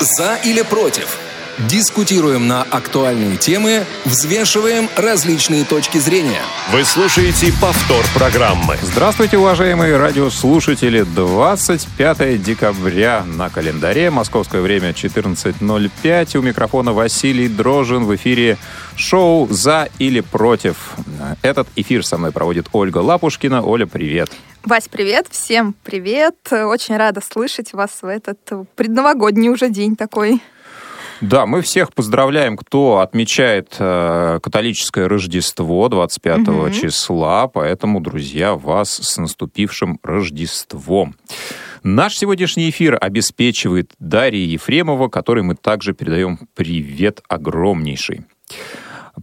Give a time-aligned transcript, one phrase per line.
[0.00, 1.18] За или против?
[1.68, 6.40] Дискутируем на актуальные темы, взвешиваем различные точки зрения.
[6.72, 8.78] Вы слушаете повтор программы.
[8.80, 11.02] Здравствуйте, уважаемые радиослушатели.
[11.02, 14.10] 25 декабря на календаре.
[14.10, 16.38] Московское время 14.05.
[16.38, 18.06] У микрофона Василий Дрожин.
[18.06, 18.56] В эфире
[18.96, 20.76] шоу «За или против».
[21.42, 23.62] Этот эфир со мной проводит Ольга Лапушкина.
[23.62, 24.30] Оля, привет.
[24.64, 26.36] Вась, привет, всем привет.
[26.52, 28.38] Очень рада слышать вас в этот
[28.76, 30.42] предновогодний уже день такой.
[31.22, 36.70] Да, мы всех поздравляем, кто отмечает э, католическое Рождество 25 угу.
[36.70, 37.48] числа.
[37.48, 41.14] Поэтому, друзья, вас с наступившим Рождеством.
[41.82, 48.26] Наш сегодняшний эфир обеспечивает Дарья Ефремова, которой мы также передаем привет огромнейший.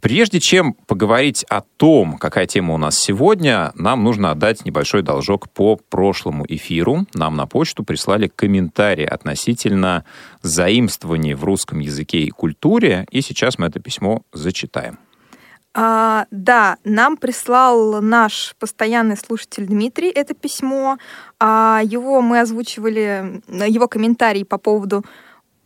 [0.02, 5.50] Прежде чем поговорить о том, какая тема у нас сегодня, нам нужно отдать небольшой должок
[5.50, 7.08] по прошлому эфиру.
[7.14, 10.04] Нам на почту прислали комментарии относительно
[10.42, 15.00] заимствований в русском языке и культуре, и сейчас мы это письмо зачитаем.
[15.74, 20.98] А, да, нам прислал наш постоянный слушатель Дмитрий это письмо.
[21.40, 25.06] А, его мы озвучивали, его комментарий по поводу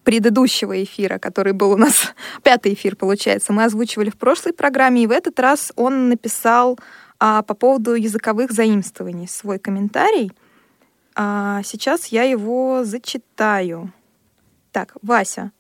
[0.04, 2.14] предыдущего эфира, который был у нас,
[2.44, 6.80] пятый эфир, получается, мы озвучивали в прошлой программе, и в этот раз он написал
[7.20, 10.32] а, по поводу языковых заимствований свой комментарий.
[11.16, 13.94] А, сейчас я его зачитаю.
[14.72, 15.52] Так, Вася,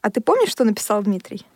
[0.00, 1.46] а ты помнишь, что написал Дмитрий?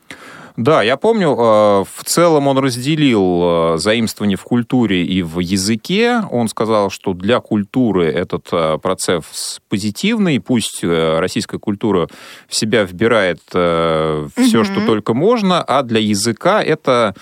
[0.57, 6.23] Да, я помню, э, в целом он разделил э, заимствование в культуре и в языке.
[6.31, 12.09] Он сказал, что для культуры этот э, процесс позитивный, пусть российская культура
[12.49, 14.65] в себя вбирает все, угу.
[14.65, 17.15] что только можно, а для языка это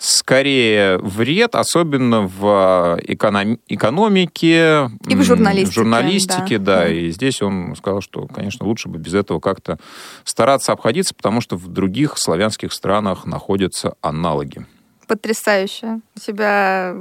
[0.00, 3.58] скорее вред, особенно в эконом...
[3.68, 4.90] экономике.
[5.06, 5.74] И в журналистике.
[5.74, 6.80] журналистике, да.
[6.80, 6.88] да.
[6.88, 9.78] И здесь он сказал, что, конечно, лучше бы без этого как-то
[10.24, 14.66] стараться обходиться, потому что в других славянских странах находятся аналоги.
[15.06, 16.00] Потрясающе.
[16.16, 16.96] У тебя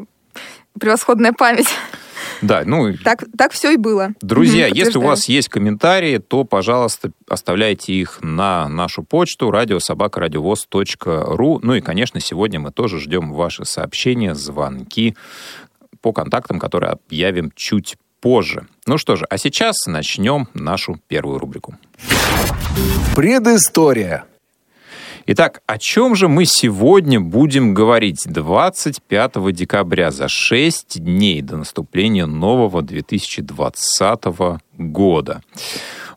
[0.78, 1.70] превосходная память.
[2.42, 2.96] Да, ну...
[3.04, 4.14] Так, так все и было.
[4.22, 11.60] Друзья, угу, если у вас есть комментарии, то, пожалуйста, оставляйте их на нашу почту радиособакарадиовоз.ру.
[11.62, 15.16] Ну и, конечно, сегодня мы тоже ждем ваши сообщения, звонки
[16.02, 18.68] по контактам, которые объявим чуть позже.
[18.86, 21.76] Ну что же, а сейчас начнем нашу первую рубрику.
[23.16, 24.26] Предыстория.
[25.32, 32.26] Итак, о чем же мы сегодня будем говорить 25 декабря, за 6 дней до наступления
[32.26, 34.24] нового 2020
[34.80, 35.44] года?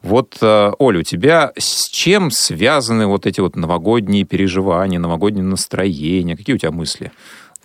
[0.00, 6.34] Вот, э, Оля, у тебя с чем связаны вот эти вот новогодние переживания, новогоднее настроение?
[6.34, 7.12] Какие у тебя мысли?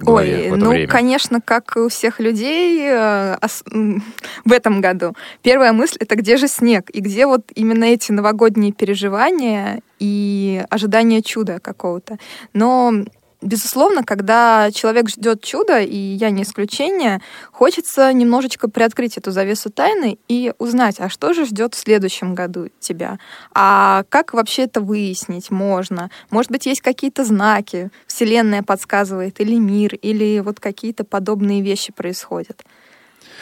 [0.05, 0.87] Ой, ну, время?
[0.87, 3.37] конечно, как и у всех людей э,
[4.45, 5.13] в этом году.
[5.41, 6.89] Первая мысль— это где же снег?
[6.91, 12.17] И где вот именно эти новогодние переживания и ожидание чуда какого-то.
[12.53, 12.93] Но
[13.41, 17.21] Безусловно, когда человек ждет чуда, и я не исключение,
[17.51, 22.69] хочется немножечко приоткрыть эту завесу тайны и узнать, а что же ждет в следующем году
[22.79, 23.19] тебя?
[23.53, 26.09] А как вообще это выяснить можно?
[26.31, 32.63] Может быть, есть какие-то знаки, Вселенная подсказывает, или мир, или вот какие-то подобные вещи происходят.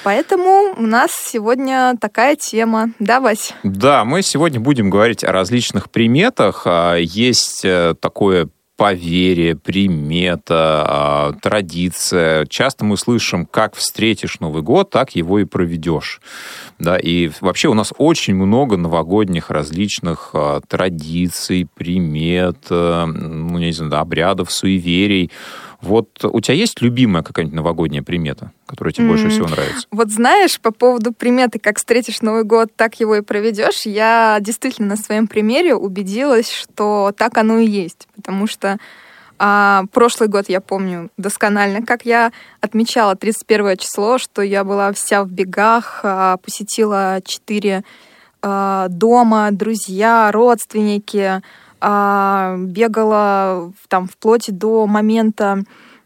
[0.04, 2.92] Поэтому у нас сегодня такая тема.
[3.00, 3.54] Да, Вась?
[3.64, 6.64] Да, мы сегодня будем говорить о различных приметах.
[6.66, 12.46] А, есть э, такое поверье, примета, а, традиция.
[12.48, 16.22] Часто мы слышим, как встретишь Новый год, так его и проведешь.
[16.78, 23.72] Да, и вообще у нас очень много новогодних различных а, традиций, примет, а, ну, не
[23.72, 25.32] знаю, обрядов, суеверий.
[25.86, 29.10] Вот у тебя есть любимая какая-нибудь новогодняя примета, которая тебе mm-hmm.
[29.10, 29.88] больше всего нравится?
[29.92, 34.90] Вот знаешь, по поводу приметы, как встретишь Новый год, так его и проведешь, я действительно
[34.90, 38.08] на своем примере убедилась, что так оно и есть.
[38.16, 38.78] Потому что
[39.38, 42.32] а, прошлый год я помню досконально, как я
[42.62, 47.84] отмечала 31 число, что я была вся в бегах, а, посетила четыре
[48.42, 51.42] а, дома, друзья, родственники,
[51.88, 55.60] а, бегала там вплоть до момента,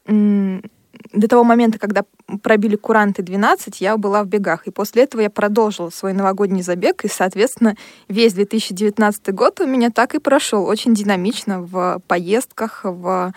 [0.06, 2.04] до того момента, когда
[2.44, 4.68] пробили куранты 12, я была в бегах.
[4.68, 7.78] И после этого я продолжила свой новогодний забег, и, соответственно,
[8.10, 10.66] весь 2019 год у меня так и прошел.
[10.66, 13.34] Очень динамично в поездках, в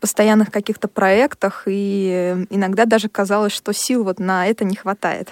[0.00, 5.30] постоянных каких-то проектах, и иногда даже казалось, что сил вот на это не хватает.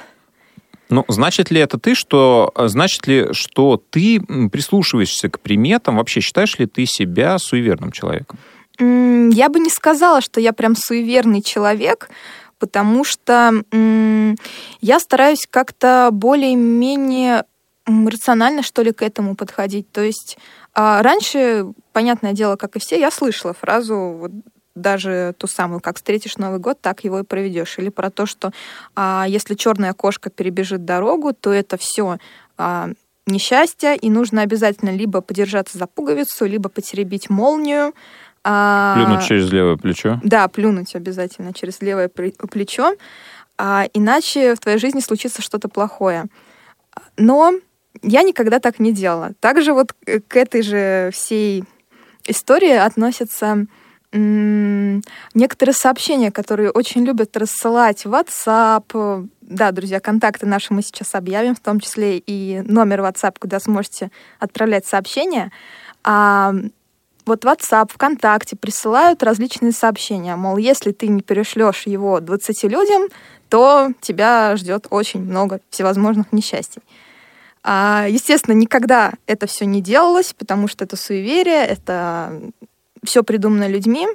[0.91, 5.97] Ну, значит ли это ты, что значит ли, что ты прислушиваешься к приметам?
[5.97, 8.39] Вообще считаешь ли ты себя суеверным человеком?
[8.79, 12.11] Я бы не сказала, что я прям суеверный человек,
[12.59, 13.63] потому что
[14.81, 17.45] я стараюсь как-то более-менее
[17.87, 19.91] рационально, что ли, к этому подходить.
[19.93, 20.39] То есть
[20.73, 24.31] а, раньше, понятное дело, как и все, я слышала фразу
[24.75, 27.79] даже ту самую, как встретишь Новый год, так его и проведешь.
[27.79, 28.53] Или про то, что
[28.95, 32.19] а, если черная кошка перебежит дорогу, то это все
[32.57, 32.91] а,
[33.27, 37.95] несчастье, и нужно обязательно либо подержаться за пуговицу, либо потеребить молнию.
[38.43, 40.21] А, плюнуть через левое плечо?
[40.23, 42.95] Да, плюнуть обязательно через левое плечо.
[43.57, 46.27] А, иначе в твоей жизни случится что-то плохое.
[47.17, 47.55] Но
[48.03, 49.33] я никогда так не делала.
[49.41, 49.95] Также вот
[50.29, 51.65] к этой же всей
[52.27, 53.67] истории относятся
[54.15, 59.29] некоторые сообщения, которые очень любят рассылать WhatsApp.
[59.41, 64.11] Да, друзья, контакты наши мы сейчас объявим, в том числе и номер WhatsApp, куда сможете
[64.39, 65.51] отправлять сообщения.
[66.05, 66.55] А
[67.27, 70.37] вот WhatsApp, ВКонтакте присылают различные сообщения.
[70.37, 73.09] Мол, если ты не перешлешь его 20 людям,
[73.49, 76.83] то тебя ждет очень много всевозможных несчастий.
[77.63, 82.41] А, естественно, никогда это все не делалось, потому что это суеверие, это
[83.05, 84.07] все придумано людьми.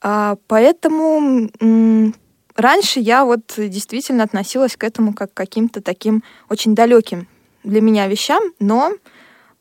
[0.00, 1.50] А, поэтому
[2.54, 7.28] раньше я вот действительно относилась к этому как к каким-то таким очень далеким
[7.64, 8.92] для меня вещам, но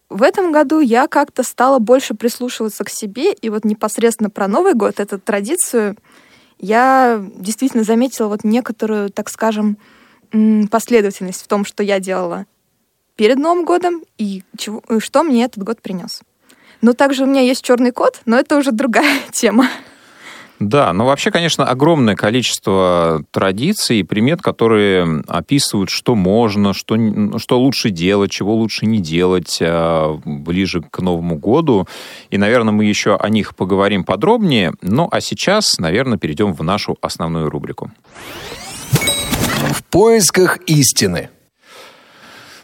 [0.10, 4.74] в этом году я как-то стала больше прислушиваться к себе, и вот непосредственно про Новый
[4.74, 5.98] год, эту традицию,
[6.60, 9.78] я действительно заметила вот некоторую, так скажем,
[10.72, 12.46] последовательность в том, что я делала
[13.16, 16.22] перед Новым годом и чего, что мне этот год принес.
[16.82, 19.70] Но также у меня есть черный кот, но это уже другая тема.
[20.60, 26.98] Да, но вообще, конечно, огромное количество традиций и примет, которые описывают, что можно, что,
[27.38, 31.88] что лучше делать, чего лучше не делать а, ближе к Новому году.
[32.32, 34.74] И, наверное, мы еще о них поговорим подробнее.
[34.82, 37.92] Ну, а сейчас, наверное, перейдем в нашу основную рубрику.
[39.74, 41.30] В поисках истины.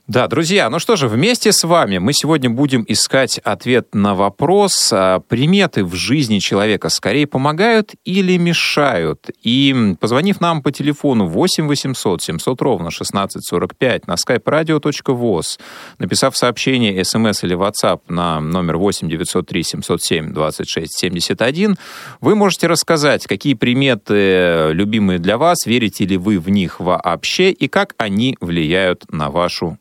[0.06, 4.90] Да, друзья, ну что же, вместе с вами мы сегодня будем искать ответ на вопрос,
[4.92, 9.30] а приметы в жизни человека скорее помогают или мешают?
[9.44, 15.60] И позвонив нам по телефону 8 800 700 ровно 1645 на skype-radio.voz,
[16.00, 21.78] написав сообщение, смс или WhatsApp на номер 8 903 707 26 71,
[22.20, 27.70] вы можете рассказать, какие приметы любимые для вас, верите ли вы в них вообще и
[27.70, 29.78] как они влияют на вашу.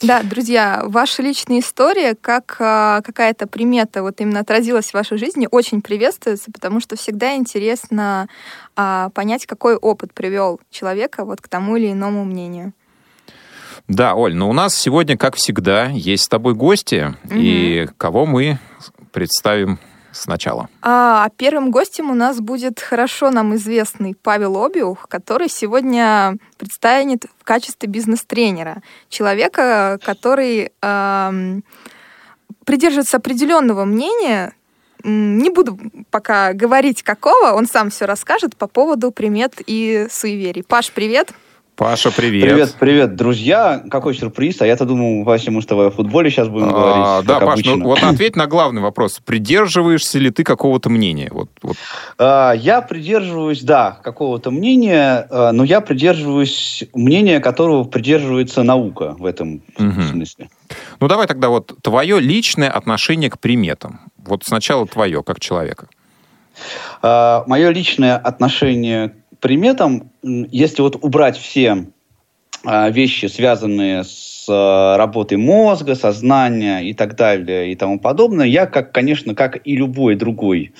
[0.00, 5.48] Да, друзья, ваша личная история, как а, какая-то примета вот именно отразилась в вашей жизни,
[5.50, 8.28] очень приветствуется, потому что всегда интересно
[8.76, 12.72] а, понять, какой опыт привел человека вот к тому или иному мнению.
[13.88, 17.34] Да, Оль, но у нас сегодня, как всегда, есть с тобой гости, угу.
[17.34, 18.60] и кого мы
[19.12, 19.80] представим
[20.18, 20.68] сначала?
[20.82, 27.44] А, первым гостем у нас будет хорошо нам известный Павел Обиух, который сегодня представит в
[27.44, 28.82] качестве бизнес-тренера.
[29.08, 31.60] Человека, который э,
[32.64, 34.52] придерживается определенного мнения,
[35.04, 35.78] не буду
[36.10, 40.62] пока говорить какого, он сам все расскажет по поводу примет и суеверий.
[40.62, 41.32] Паш, привет!
[41.78, 42.42] Паша, привет.
[42.42, 43.80] Привет, привет, друзья.
[43.88, 44.60] Какой сюрприз?
[44.62, 47.28] А я-то думал, Вася, мы с тобой о футболе сейчас будем а, говорить.
[47.28, 49.20] Да, Паш, ну вот ответь на главный вопрос.
[49.24, 51.28] Придерживаешься ли ты какого-то мнения?
[51.30, 51.76] Вот, вот.
[52.18, 59.24] А, я придерживаюсь, да, какого-то мнения, а, но я придерживаюсь мнения, которого придерживается наука в
[59.24, 60.02] этом угу.
[60.02, 60.50] смысле.
[60.98, 64.00] Ну давай тогда вот твое личное отношение к приметам.
[64.16, 65.86] Вот сначала твое, как человека.
[67.02, 71.86] А, мое личное отношение приметам, если вот убрать все
[72.64, 78.66] а, вещи, связанные с а, работой мозга, сознания и так далее и тому подобное, я,
[78.66, 80.72] как, конечно, как и любой другой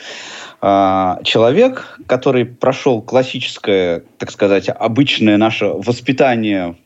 [0.61, 6.77] а, человек, который прошел классическое, так сказать, обычное наше воспитание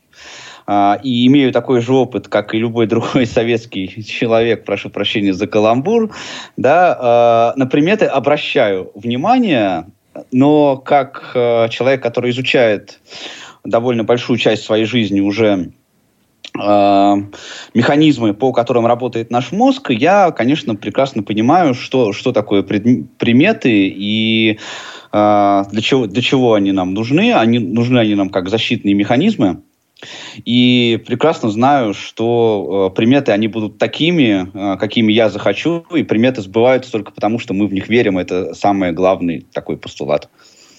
[0.65, 6.15] и имею такой же опыт, как и любой другой советский человек, прошу прощения за каламбур,
[6.55, 9.87] да, на приметы обращаю внимание,
[10.31, 12.99] но как э, человек, который изучает
[13.63, 15.71] довольно большую часть своей жизни уже
[16.59, 17.15] э,
[17.73, 23.87] механизмы, по которым работает наш мозг, я, конечно, прекрасно понимаю, что, что такое пред, приметы
[23.87, 24.59] и
[25.11, 27.33] э, для, чего, для чего они нам нужны.
[27.33, 29.61] Они, нужны они нам как защитные механизмы.
[30.45, 36.41] И прекрасно знаю, что э, приметы, они будут такими, э, какими я захочу, и приметы
[36.41, 38.17] сбываются только потому, что мы в них верим.
[38.17, 40.29] Это самый главный такой постулат.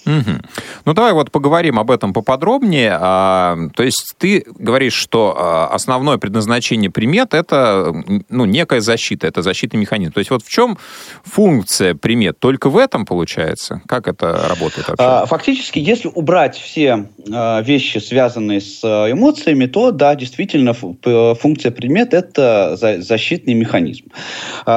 [0.06, 0.40] Угу.
[0.84, 2.96] Ну, давай вот поговорим об этом поподробнее.
[3.00, 7.92] А, то есть ты говоришь, что а, основное предназначение примет— это
[8.28, 10.12] ну, некая защита, это защитный механизм.
[10.12, 10.78] То есть вот в чем
[11.24, 12.38] функция примет?
[12.38, 13.80] Только в этом получается?
[13.86, 15.04] Как это работает вообще?
[15.04, 22.12] А, фактически, если убрать все а, вещи, связанные с эмоциями, то, да, действительно, функция примет—
[22.14, 24.06] это защитный механизм.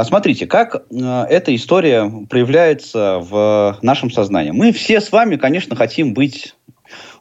[0.04, 4.52] Смотрите, как эта история проявляется в нашем сознании.
[4.52, 6.54] Мы все с вами вами, конечно, хотим быть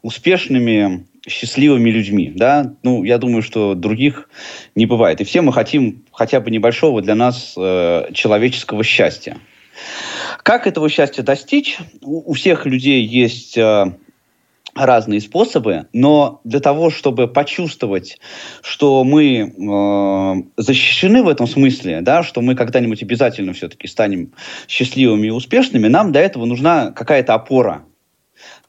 [0.02, 4.28] успешными, счастливыми людьми, да, ну, я думаю, что других
[4.74, 5.22] не бывает.
[5.22, 9.38] И все мы хотим хотя бы небольшого для нас э, человеческого счастья.
[10.42, 11.78] Как этого счастья достичь?
[12.02, 13.96] У, у всех людей есть э,
[14.76, 18.18] разные способы, но для того, чтобы почувствовать,
[18.62, 24.32] что мы э, защищены в этом смысле, да, что мы когда-нибудь обязательно все-таки станем
[24.68, 27.84] счастливыми и успешными, нам для этого нужна какая-то опора.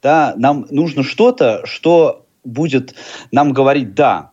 [0.01, 2.95] Да, нам нужно что-то, что будет
[3.31, 4.31] нам говорить «да,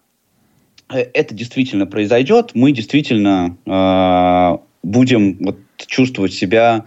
[0.93, 6.85] э, это действительно произойдет, мы действительно э, будем вот, чувствовать себя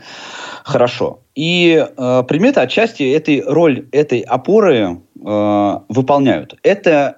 [0.64, 1.22] хорошо».
[1.36, 6.58] И э, приметы отчасти этой роль этой опоры э, выполняют.
[6.64, 7.18] Это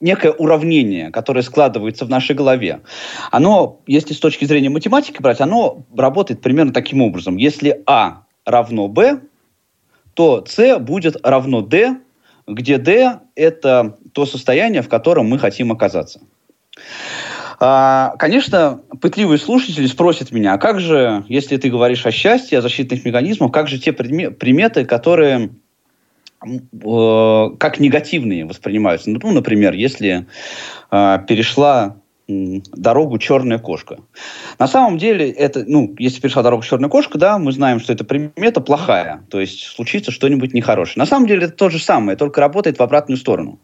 [0.00, 2.82] некое уравнение, которое складывается в нашей голове.
[3.30, 7.38] Оно, если с точки зрения математики брать, оно работает примерно таким образом.
[7.38, 9.20] Если А равно Б,
[10.12, 11.96] то С будет равно D,
[12.46, 16.20] где D– это то состояние, в котором мы хотим оказаться.
[17.66, 22.60] А, конечно, пытливые слушатели спросят меня, а как же, если ты говоришь о счастье, о
[22.60, 25.48] защитных механизмах, как же те приметы, которые
[26.44, 29.08] э, как негативные воспринимаются?
[29.08, 30.26] Ну, например, если
[30.90, 33.98] э, перешла дорогу черная кошка.
[34.58, 38.04] На самом деле, это, ну, если перешла дорогу черная кошка, да, мы знаем, что эта
[38.04, 41.00] примета плохая, то есть случится что-нибудь нехорошее.
[41.02, 43.58] На самом деле это то же самое, только работает в обратную сторону.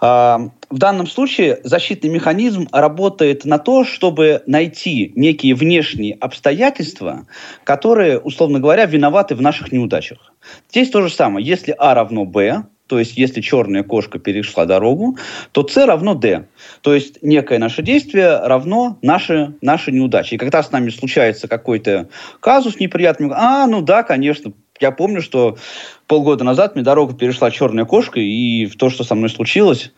[0.00, 7.26] А, в данном случае защитный механизм работает на то, чтобы найти некие внешние обстоятельства,
[7.64, 10.32] которые, условно говоря, виноваты в наших неудачах.
[10.70, 11.46] Здесь то же самое.
[11.46, 15.18] Если А равно Б, то есть если черная кошка перешла дорогу,
[15.52, 16.46] то С равно D.
[16.80, 20.34] То есть некое наше действие равно наши, наши неудачи.
[20.34, 22.08] И когда с нами случается какой-то
[22.40, 25.58] казус неприятный, а, ну да, конечно, я помню, что
[26.06, 29.92] полгода назад мне дорогу перешла черная кошка, и то, что со мной случилось,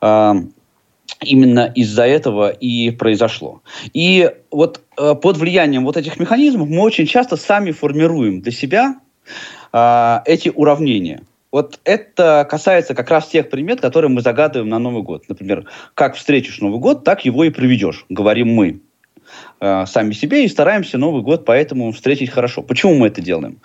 [0.00, 3.62] именно из-за этого и произошло.
[3.92, 8.96] И вот э, под влиянием вот этих механизмов мы очень часто сами формируем для себя
[9.72, 11.22] э, эти уравнения–
[11.54, 15.28] вот это касается как раз тех примет, которые мы загадываем на Новый год.
[15.28, 18.80] Например, как встретишь Новый год, так его и проведешь, говорим мы
[19.60, 22.62] сами себе и стараемся Новый год поэтому встретить хорошо.
[22.62, 23.60] Почему мы это делаем?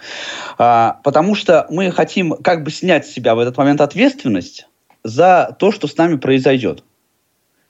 [0.60, 4.68] А, потому что мы хотим как бы снять с себя в этот момент ответственность
[5.04, 6.84] за то, что с нами произойдет.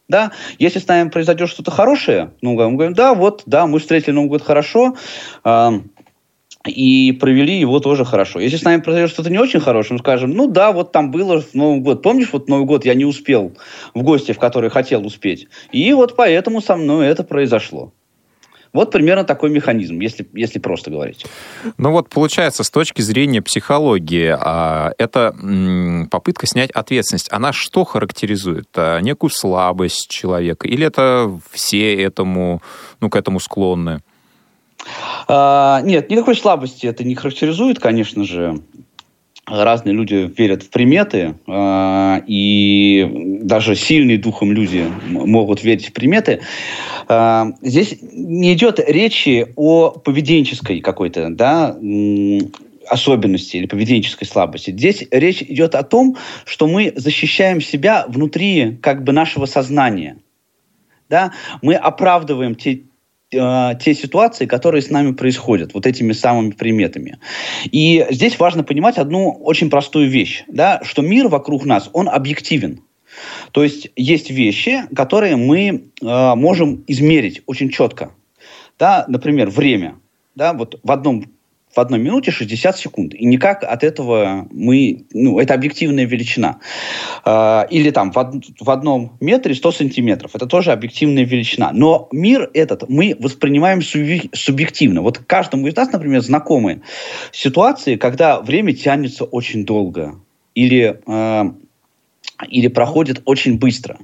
[0.08, 4.12] Да, если с нами произойдет что-то хорошее, ну, мы говорим, да, вот, да, мы встретили
[4.12, 4.96] Новый год хорошо,
[5.46, 5.70] э,
[6.66, 8.40] и провели его тоже хорошо.
[8.40, 11.42] Если с нами произойдет что-то не очень хорошее, мы скажем, ну да, вот там было
[11.42, 12.02] в Новый год.
[12.02, 13.54] Помнишь, вот Новый год я не успел
[13.94, 15.48] в гости, в которые хотел успеть.
[15.72, 17.94] И вот поэтому со мной это произошло.
[18.72, 21.26] Вот примерно такой механизм, если, если просто говорить.
[21.78, 25.36] Ну вот получается, с точки зрения психологии, а, это
[26.12, 27.32] попытка снять ответственность.
[27.32, 28.68] Она что характеризует?
[28.76, 30.68] А, некую слабость человека?
[30.68, 32.62] Или это все этому,
[33.02, 34.02] ну, к этому склонны?
[35.28, 38.62] А, нет, никакой слабости это не характеризует, конечно же.
[39.50, 46.42] Разные люди верят в приметы, э, и даже сильные духом люди могут верить в приметы.
[47.08, 51.78] Э, здесь не идет речи о поведенческой какой-то, да,
[52.88, 54.72] особенности или поведенческой слабости.
[54.72, 60.18] Здесь речь идет о том, что мы защищаем себя внутри как бы нашего сознания.
[61.08, 61.34] Да?
[61.62, 62.82] Мы оправдываем те,
[63.32, 67.20] те ситуации, которые с нами происходят, вот этими самыми приметами.
[67.66, 72.82] И здесь важно понимать одну очень простую вещь, да, что мир вокруг нас, он объективен.
[73.52, 78.12] То есть есть вещи, которые мы э, можем измерить очень четко.
[78.78, 79.96] Да, например, время.
[80.36, 81.26] Да, вот в одном
[81.74, 83.14] в одной минуте 60 секунд.
[83.14, 85.06] И никак от этого мы...
[85.14, 86.60] Ну, это объективная величина.
[87.26, 90.32] Э, или там в, од, в одном метре 100 сантиметров.
[90.36, 91.72] Это тоже объективная величина.
[91.74, 95.02] Но мир этот мы воспринимаем субъективно.
[95.02, 96.82] Вот каждому из нас, например, знакомы
[97.32, 100.16] ситуации, когда время тянется очень долго.
[100.56, 101.00] Или...
[101.08, 101.52] Э,
[102.48, 103.98] или проходит очень быстро.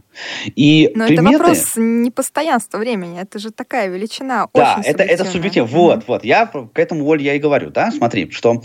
[0.56, 1.30] И Но приметы...
[1.30, 3.20] это вопрос непостоянства времени.
[3.22, 4.48] Это же такая величина.
[4.54, 5.70] Да, очень это, это субъективно.
[5.70, 6.26] Вот, вот.
[6.26, 7.70] Я к этому, Оль, я и говорю.
[7.70, 7.92] Да?
[7.92, 8.62] Смотри, что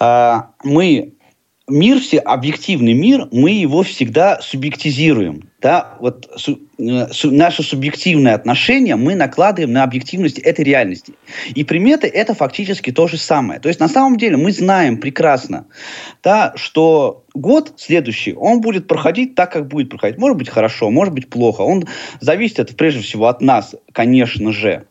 [0.00, 0.34] э,
[0.64, 1.15] мы
[1.68, 5.50] мир, все, объективный мир, мы его всегда субъектизируем.
[5.60, 5.96] Да?
[6.00, 11.14] Вот су, э, су, наше субъективное отношение мы накладываем на объективность этой реальности.
[11.54, 13.58] И приметы это фактически то же самое.
[13.58, 15.66] То есть на самом деле мы знаем прекрасно,
[16.22, 20.18] да, что год следующий, он будет проходить так, как будет проходить.
[20.18, 21.62] Может быть хорошо, может быть плохо.
[21.62, 21.84] Он
[22.20, 24.86] зависит это прежде всего от нас, конечно же.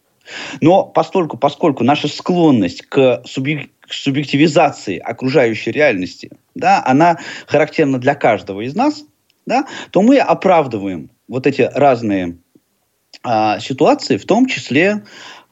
[0.59, 8.75] Но постольку, поскольку наша склонность к субъективизации окружающей реальности, да, она характерна для каждого из
[8.75, 9.03] нас,
[9.45, 12.37] да, то мы оправдываем вот эти разные
[13.23, 15.03] а, ситуации, в том числе,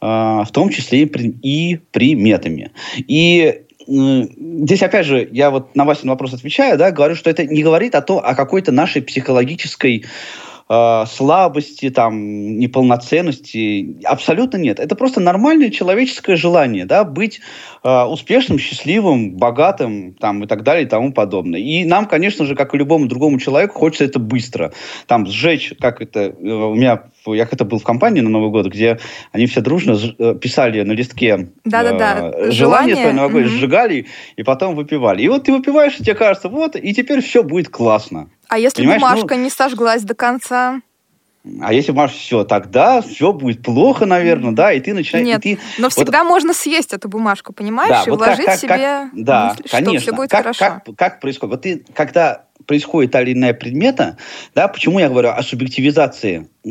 [0.02, 2.72] а, в том числе и, при, и приметами.
[2.98, 7.64] И здесь, опять же, я вот на Васин вопрос отвечаю, да, говорю, что это не
[7.64, 10.06] говорит о, том, о какой-то нашей психологической
[10.74, 13.98] э, слабости, там, неполноценности.
[14.04, 14.80] Абсолютно нет.
[14.80, 17.42] Это просто нормальное человеческое желание, да, быть
[17.84, 21.60] э, успешным, счастливым, богатым, там, и так далее, и тому подобное.
[21.60, 24.74] И нам, конечно же, как и любому другому человеку, хочется это быстро.
[25.08, 28.68] Там, сжечь, как это, э, у меня я как-то был в компании на Новый год,
[28.68, 29.00] где
[29.32, 32.32] они все дружно э, писали на листке Да-да-да.
[32.34, 33.58] э, желание свое новогоднее, mm-hmm.
[33.58, 35.22] сжигали и потом выпивали.
[35.22, 38.30] И вот ты выпиваешь, и тебе кажется, вот, и теперь все будет классно.
[38.54, 39.02] А если Понимаешь?
[39.02, 40.80] бумажка ну, не сожглась до конца?
[41.60, 45.26] А если бумажка все, тогда все будет плохо, наверное, да, и ты начинаешь...
[45.26, 48.54] Нет, ты, но всегда вот, можно съесть эту бумажку, понимаешь, да, и вот вложить как,
[48.54, 49.92] как, себе как, да, мысль, конечно.
[49.94, 50.60] что все будет как, хорошо.
[50.60, 51.52] Как, как происходит?
[51.52, 54.18] Вот ты, когда происходит та или иная предмета,
[54.54, 56.70] да, почему я говорю о субъективизации э,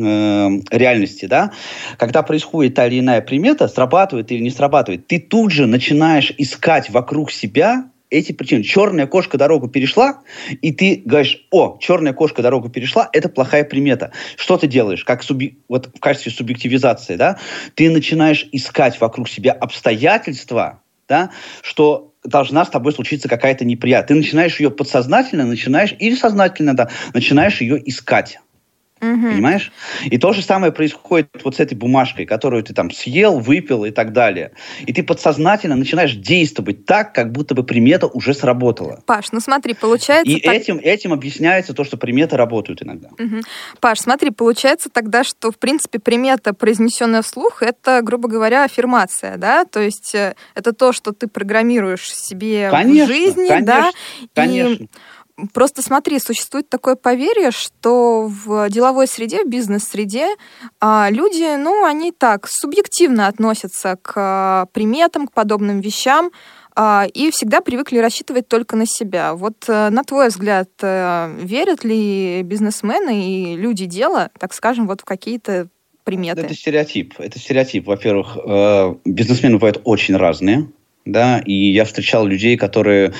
[0.71, 1.51] реальности, да,
[1.99, 6.91] когда происходит та или иная примета, срабатывает или не срабатывает, ты тут же начинаешь искать
[6.91, 8.63] вокруг себя эти причины.
[8.63, 10.21] Черная кошка дорогу перешла,
[10.61, 14.13] и ты говоришь, о, черная кошка дорогу перешла, это плохая примета.
[14.37, 15.05] Что ты делаешь?
[15.05, 15.59] Как суби...
[15.69, 17.39] вот в качестве субъективизации, да?
[17.75, 21.31] Ты начинаешь искать вокруг себя обстоятельства, да,
[21.63, 24.09] что должна с тобой случиться какая-то неприятность.
[24.09, 28.39] Ты начинаешь ее подсознательно, начинаешь, или сознательно, да, начинаешь ее искать.
[29.03, 29.33] Угу.
[29.33, 29.73] Понимаешь?
[30.05, 33.91] И то же самое происходит вот с этой бумажкой, которую ты там съел, выпил и
[33.91, 34.53] так далее.
[34.87, 39.03] И ты подсознательно начинаешь действовать так, как будто бы примета уже сработала.
[39.07, 40.31] Паш, ну смотри, получается...
[40.31, 40.55] И так...
[40.55, 43.09] этим, этим объясняется то, что приметы работают иногда.
[43.19, 43.43] Угу.
[43.81, 49.65] Паш, смотри, получается тогда, что, в принципе, примета, произнесенная вслух, это, грубо говоря, аффирмация, да?
[49.65, 53.91] То есть э, это то, что ты программируешь себе конечно, в жизни, конечно, да?
[54.35, 54.85] Конечно.
[54.85, 54.89] И
[55.53, 60.29] Просто смотри, существует такое поверье, что в деловой среде, в бизнес-среде
[60.81, 66.31] а, люди, ну, они так субъективно относятся к а, приметам, к подобным вещам
[66.75, 69.35] а, и всегда привыкли рассчитывать только на себя.
[69.35, 75.03] Вот э, на твой взгляд, э, верят ли бизнесмены и люди дела, так скажем, вот
[75.03, 75.69] в какие-то
[76.05, 76.41] приметы?
[76.41, 77.15] Это стереотип.
[77.19, 77.87] Это стереотип.
[77.87, 80.69] Во-первых, э, бизнесмены бывают очень разные
[81.05, 83.13] да, и я встречал людей, которые,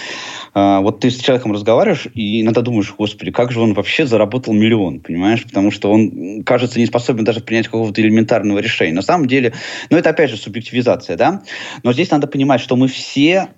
[0.55, 4.53] э, вот ты с человеком разговариваешь, и иногда думаешь, господи, как же он вообще заработал
[4.53, 8.95] миллион, понимаешь, потому что он, кажется, не способен даже принять какого-то элементарного решения.
[8.95, 9.53] На самом деле,
[9.91, 11.43] ну, это опять же субъективизация, да,
[11.83, 13.49] но здесь надо понимать, что мы все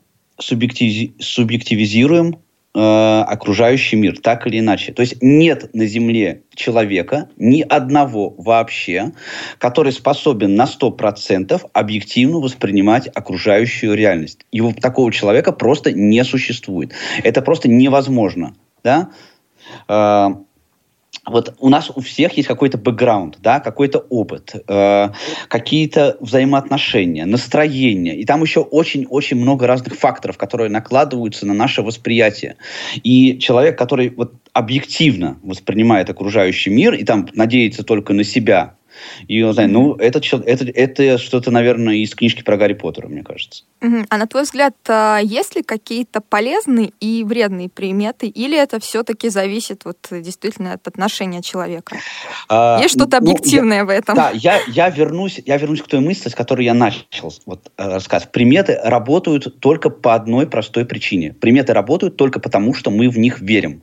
[0.41, 2.39] субъективи- субъективизируем
[2.75, 4.93] окружающий мир, так или иначе.
[4.93, 9.13] То есть нет на Земле человека, ни одного вообще,
[9.59, 14.41] который способен на 100% объективно воспринимать окружающую реальность.
[14.51, 16.93] Его такого человека просто не существует.
[17.23, 18.55] Это просто невозможно.
[18.83, 19.11] Да?
[21.27, 25.09] Вот у нас у всех есть какой-то бэкграунд, да, какой-то опыт, э,
[25.49, 28.17] какие-то взаимоотношения, настроение.
[28.17, 32.57] И там еще очень-очень много разных факторов, которые накладываются на наше восприятие.
[33.03, 38.75] И человек, который вот объективно воспринимает окружающий мир и там надеется только на себя,
[39.29, 43.23] и, не знаю, ну, это, это, это что-то, наверное, из книжки про Гарри Поттера, мне
[43.23, 43.65] кажется.
[44.09, 49.29] А на твой взгляд, а, есть ли какие-то полезные и вредные приметы, или это все-таки
[49.29, 51.97] зависит вот действительно от отношения человека?
[52.49, 54.17] А, есть что-то ну, объективное я, в этом?
[54.17, 57.89] Да, я, я, вернусь, я вернусь к той мысли, с которой я начал вот, э,
[57.89, 58.29] рассказ.
[58.31, 61.33] Приметы работают только по одной простой причине.
[61.33, 63.83] Приметы работают только потому, что мы в них верим.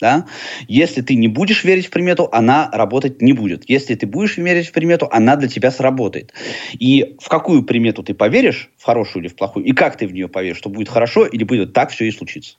[0.00, 0.26] Да?
[0.66, 3.68] Если ты не будешь верить в примету, она работать не будет.
[3.68, 6.32] Если ты будешь верить в примету, она для тебя сработает.
[6.72, 10.12] И в какую примету ты поверишь, в хорошую или в плохую, и как ты в
[10.12, 12.56] нее поверишь, что будет хорошо или будет так все и случится.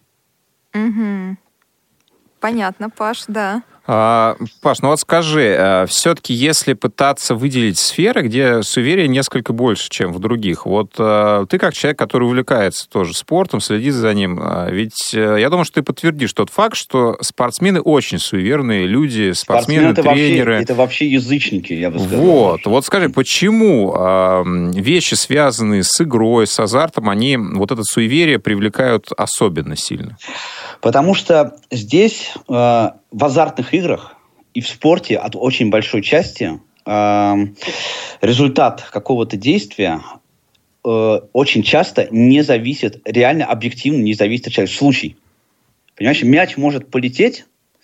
[0.74, 1.38] Угу.
[2.40, 3.64] Понятно, Паш, да.
[3.88, 9.90] А, Паш, ну вот скажи, э, все-таки если пытаться выделить сферы, где суеверия несколько больше,
[9.90, 14.40] чем в других, вот э, ты как человек, который увлекается тоже спортом, следит за ним,
[14.42, 19.90] э, ведь я думаю, что ты подтвердишь тот факт, что спортсмены очень суеверные люди, спортсмены,
[19.90, 20.54] это тренеры.
[20.54, 22.20] Вообще, это вообще язычники, я бы сказал.
[22.22, 29.10] Вот, вот скажи, почему вещи, связанные с игрой, с азартом, они вот это суеверие привлекают
[29.16, 30.18] особенно сильно?
[30.86, 34.18] Потому что здесь в азартных играх
[34.54, 37.34] и в спорте от очень большой части э,
[38.22, 40.02] результат какого-то действия
[40.86, 44.78] э, очень часто не зависит, реально объективно не зависит от человека.
[44.78, 45.18] Случай.
[45.96, 47.46] Понимаешь, мяч может полететь
[47.80, 47.84] э,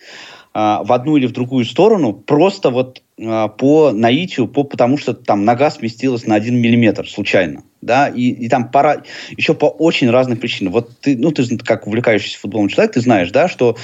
[0.54, 5.44] в одну или в другую сторону просто вот э, по наитию, по, потому что там
[5.44, 9.02] нога сместилась на один миллиметр случайно да, и, и там пора
[9.36, 10.72] еще по очень разным причинам.
[10.72, 13.76] Вот ты, ну, ты как увлекающийся футболом человек, ты знаешь, да, что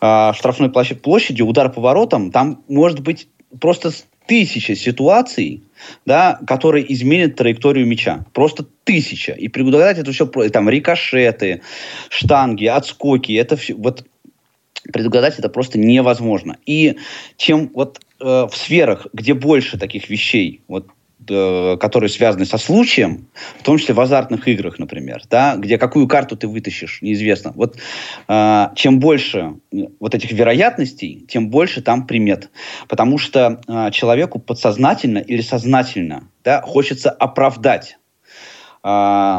[0.00, 3.28] э, штрафной площади, удар по воротам, там может быть
[3.60, 3.92] просто
[4.26, 5.62] тысяча ситуаций,
[6.06, 8.24] да, которые изменят траекторию мяча.
[8.32, 9.32] Просто тысяча.
[9.32, 11.62] И предугадать это все, там, рикошеты,
[12.08, 14.06] штанги, отскоки, это все, вот
[14.92, 16.56] предугадать это просто невозможно.
[16.66, 16.96] И
[17.36, 20.88] чем вот э, в сферах, где больше таких вещей, вот
[21.26, 23.26] которые связаны со случаем,
[23.58, 27.52] в том числе в азартных играх, например, да, где какую карту ты вытащишь, неизвестно.
[27.54, 27.76] Вот
[28.28, 29.54] э, чем больше
[30.00, 32.50] вот этих вероятностей, тем больше там примет.
[32.88, 37.98] Потому что э, человеку подсознательно или сознательно да, хочется оправдать
[38.84, 39.38] э,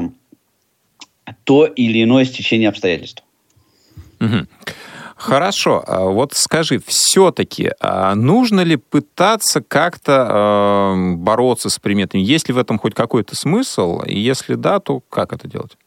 [1.43, 3.23] то или иное стечение обстоятельств.
[4.19, 4.47] Угу.
[5.23, 12.21] Хорошо, а вот скажи, все-таки а нужно ли пытаться как-то э, бороться с приметами?
[12.21, 14.01] Есть ли в этом хоть какой-то смысл?
[14.01, 15.77] И если да, то как это делать?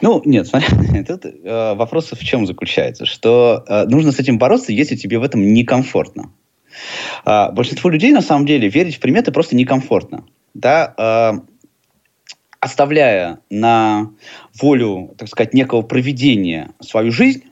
[0.00, 4.72] Ну, нет, смотри, тут э, вопрос в чем заключается, что э, нужно с этим бороться,
[4.72, 6.30] если тебе в этом некомфортно.
[7.26, 10.24] Э, большинству людей, на самом деле, верить в приметы просто некомфортно.
[10.54, 11.32] Да, э,
[12.60, 14.12] оставляя на
[14.60, 17.42] волю, так сказать, некого проведения свою жизнь,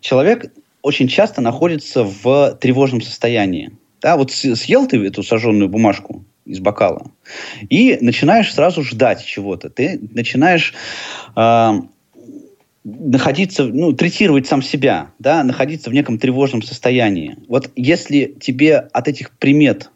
[0.00, 3.72] человек очень часто находится в тревожном состоянии.
[4.00, 7.10] Да, вот съел ты эту сожженную бумажку из бокала
[7.68, 9.68] и начинаешь сразу ждать чего-то.
[9.70, 10.72] Ты начинаешь
[11.36, 11.72] э,
[12.84, 17.36] находиться, ну, третировать сам себя, да, находиться в неком тревожном состоянии.
[17.48, 19.90] Вот если тебе от этих примет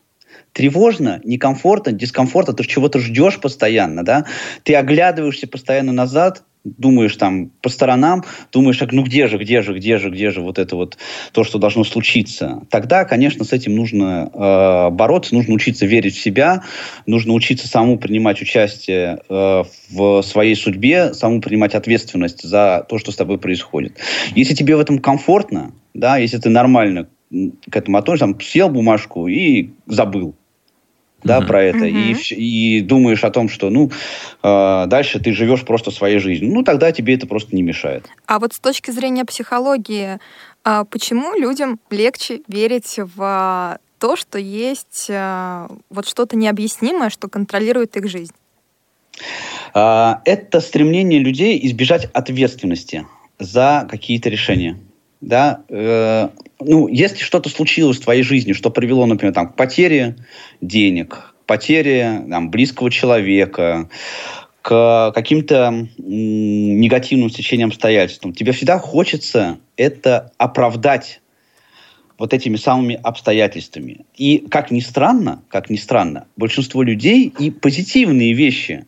[0.52, 4.26] тревожно, некомфортно, дискомфортно, ты чего-то ждешь постоянно, да,
[4.64, 9.75] ты оглядываешься постоянно назад, думаешь там по сторонам, думаешь, а ну где же, где же,
[9.75, 10.96] где же, где же вот это вот
[11.33, 12.62] то, что должно случиться.
[12.70, 16.62] Тогда, конечно, с этим нужно э, бороться, нужно учиться верить в себя,
[17.07, 23.12] нужно учиться самому принимать участие э, в своей судьбе, самому принимать ответственность за то, что
[23.12, 23.98] с тобой происходит.
[24.35, 27.09] Если тебе в этом комфортно, да, если ты нормально
[27.70, 30.37] к этому относишься, там, съел бумажку и забыл,
[31.24, 31.46] да, mm-hmm.
[31.46, 32.35] про это, mm-hmm.
[32.35, 33.90] и, и думаешь о том, что, ну,
[34.42, 38.06] э, дальше ты живешь просто своей жизнью, ну, тогда тебе это просто не мешает.
[38.26, 40.18] А вот с точки зрения психологии,
[40.64, 47.96] э, почему людям легче верить в то, что есть э, вот что-то необъяснимое, что контролирует
[47.96, 48.35] их жизнь?
[49.74, 53.06] Э, это стремление людей избежать ответственности
[53.38, 54.78] за какие-то решения
[55.22, 56.28] да, э,
[56.64, 60.16] ну, если что-то случилось в твоей жизни, что привело, например, там, к потере
[60.61, 63.88] денег, к потере там, близкого человека,
[64.62, 71.20] к каким-то негативным стечениям обстоятельств, тебе всегда хочется это оправдать
[72.18, 74.07] вот этими самыми обстоятельствами.
[74.14, 78.87] И как ни странно, как ни странно, большинство людей и позитивные вещи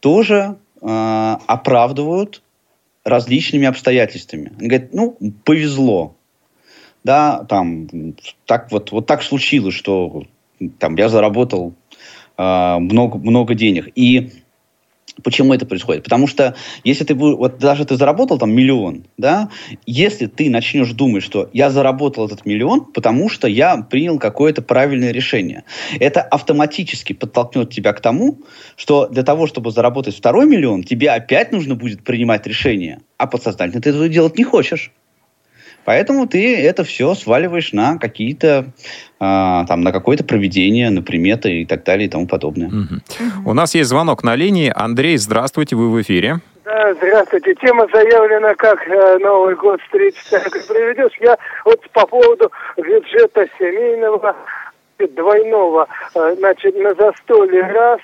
[0.00, 2.42] тоже э, оправдывают
[3.04, 4.52] различными обстоятельствами.
[4.58, 6.16] Они говорят, ну, повезло.
[7.04, 7.88] Да, там,
[8.46, 10.24] так вот, вот так случилось, что
[10.78, 11.74] там я заработал
[12.36, 13.88] э, много, много денег.
[13.94, 14.30] И
[15.22, 16.04] Почему это происходит?
[16.04, 19.50] Потому что если ты вот даже ты заработал там миллион, да,
[19.86, 25.10] если ты начнешь думать, что я заработал этот миллион, потому что я принял какое-то правильное
[25.10, 25.64] решение,
[25.98, 28.38] это автоматически подтолкнет тебя к тому,
[28.76, 33.82] что для того, чтобы заработать второй миллион, тебе опять нужно будет принимать решение, а подсознательно
[33.82, 34.92] ты этого делать не хочешь.
[35.84, 38.66] Поэтому ты это все сваливаешь на какие-то
[39.18, 42.68] а, там на какое-то проведение, на приметы и так далее и тому подобное.
[42.68, 43.50] Угу.
[43.50, 44.72] У нас есть звонок на линии.
[44.74, 46.40] Андрей, здравствуйте, вы в эфире.
[46.64, 47.54] Да, здравствуйте.
[47.54, 51.16] Тема заявлена, как э, Новый год встретить, как проведешь.
[51.20, 54.36] Я вот по поводу бюджета семейного
[55.08, 58.00] двойного, э, значит, на застолье раз,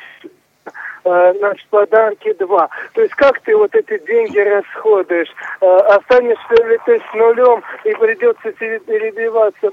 [1.06, 2.68] э, значит, подарки два.
[2.94, 5.32] То есть как ты вот эти деньги расходуешь?
[5.60, 9.70] Э, останешься ли ты с нулем и придется тебе перебиваться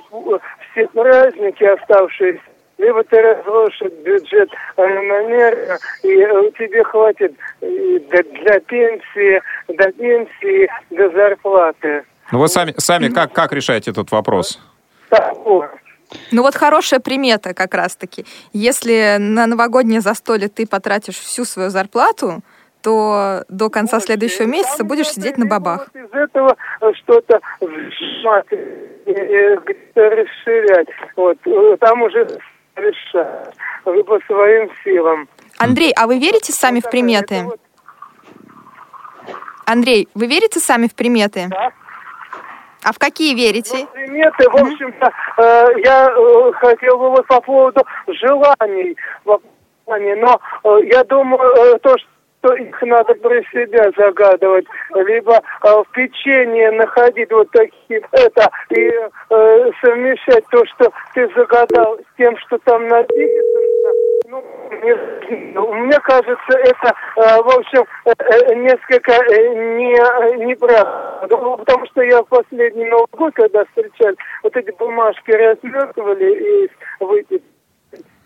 [0.72, 2.42] все праздники оставшиеся?
[2.80, 12.04] либо ты разложишь бюджет равномерно, и э, тебе хватит для пенсии, до пенсии, до зарплаты.
[12.32, 14.60] Ну вы сами, сами как, как решаете этот вопрос?
[16.32, 18.26] Ну вот хорошая примета как раз-таки.
[18.54, 22.42] Если на новогоднее застолье ты потратишь всю свою зарплату,
[22.82, 25.88] то до конца следующего месяца будешь сидеть на бабах.
[25.94, 26.58] из этого
[27.04, 27.40] что-то
[29.96, 30.88] расширять.
[31.16, 31.38] Вот.
[31.80, 32.28] Там уже
[32.76, 35.30] решать по своим силам.
[35.58, 37.46] Андрей, а вы верите сами в приметы?
[39.66, 41.48] Андрей, вы верите сами в приметы?
[41.50, 41.72] Да.
[42.84, 43.78] А в какие верите?
[43.78, 48.98] Ну, приметы, в общем-то, э, я э, хотел бы вот по поводу желаний,
[49.88, 52.08] но э, я думаю, э, то, что
[52.44, 54.66] что их надо про себя загадывать,
[54.96, 58.92] либо э, в печенье находить вот такие это и
[59.30, 64.03] э, совмещать то, что ты загадал, с тем, что там написано.
[64.34, 64.44] Ну,
[64.82, 71.28] не, мне кажется, это, э, в общем, э, э несколько э, не, неправда.
[71.30, 76.72] Ну, потому что я в последний Новый год, когда встречали, вот эти бумажки развертывали и
[77.00, 77.44] выпить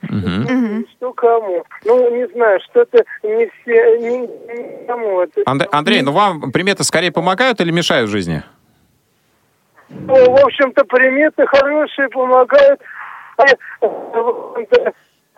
[0.03, 0.87] Угу.
[0.95, 1.65] Что кому?
[1.83, 5.21] Ну, не знаю, что-то не все, не, кому.
[5.21, 5.41] Это...
[5.45, 8.41] Анд- Андрей, ну вам приметы скорее помогают или мешают в жизни?
[9.89, 12.79] Ну, в общем-то, приметы хорошие помогают,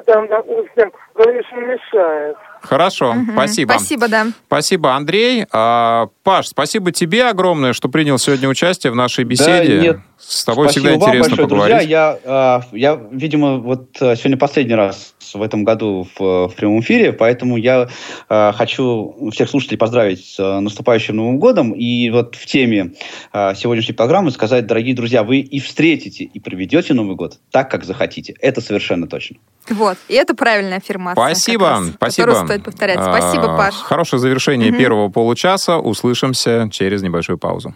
[0.06, 2.38] там, допустим, конечно, мешает.
[2.62, 3.32] Хорошо, угу.
[3.34, 3.72] спасибо.
[3.72, 4.28] Спасибо, да.
[4.48, 5.46] Спасибо, Андрей.
[5.52, 9.76] А, Паш, спасибо тебе огромное, что принял сегодня участие в нашей беседе.
[9.76, 10.00] Да, нет.
[10.18, 11.78] С тобой Спасибо всегда интересно большое, поговорить.
[11.78, 12.10] Друзья.
[12.12, 16.82] Я, а, я, видимо, вот а, сегодня последний раз в этом году в, в прямом
[16.82, 17.88] эфире, поэтому я
[18.30, 22.94] э, хочу всех слушателей поздравить с наступающим Новым годом и вот в теме
[23.34, 27.84] э, сегодняшней программы сказать, дорогие друзья, вы и встретите, и проведете Новый год так, как
[27.84, 28.34] захотите.
[28.40, 29.38] Это совершенно точно.
[29.70, 31.22] Вот, и это правильная аффирмация.
[31.22, 32.32] Спасибо, раз, спасибо.
[32.50, 33.00] Стоит повторять.
[33.00, 33.76] Спасибо, Паш.
[33.76, 35.78] Хорошее завершение первого получаса.
[35.78, 37.76] Услышимся через небольшую паузу.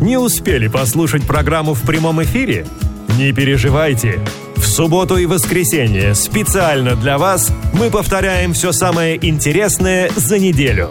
[0.00, 2.64] Не успели послушать программу в прямом эфире?
[3.18, 4.20] Не переживайте.
[4.56, 10.88] В субботу и воскресенье специально для вас мы повторяем все самое интересное за неделю.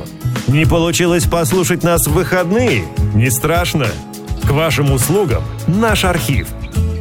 [0.48, 2.84] Не получилось послушать нас в выходные?
[3.16, 3.88] Не страшно.
[4.48, 6.48] К вашим услугам наш архив.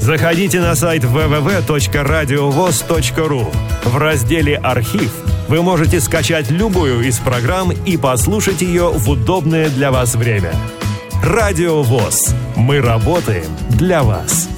[0.01, 3.55] Заходите на сайт www.radiovoz.ru.
[3.85, 9.91] В разделе «Архив» вы можете скачать любую из программ и послушать ее в удобное для
[9.91, 10.55] вас время.
[11.25, 12.37] Радио ВОЗ.
[12.55, 14.49] Мы работаем для вас.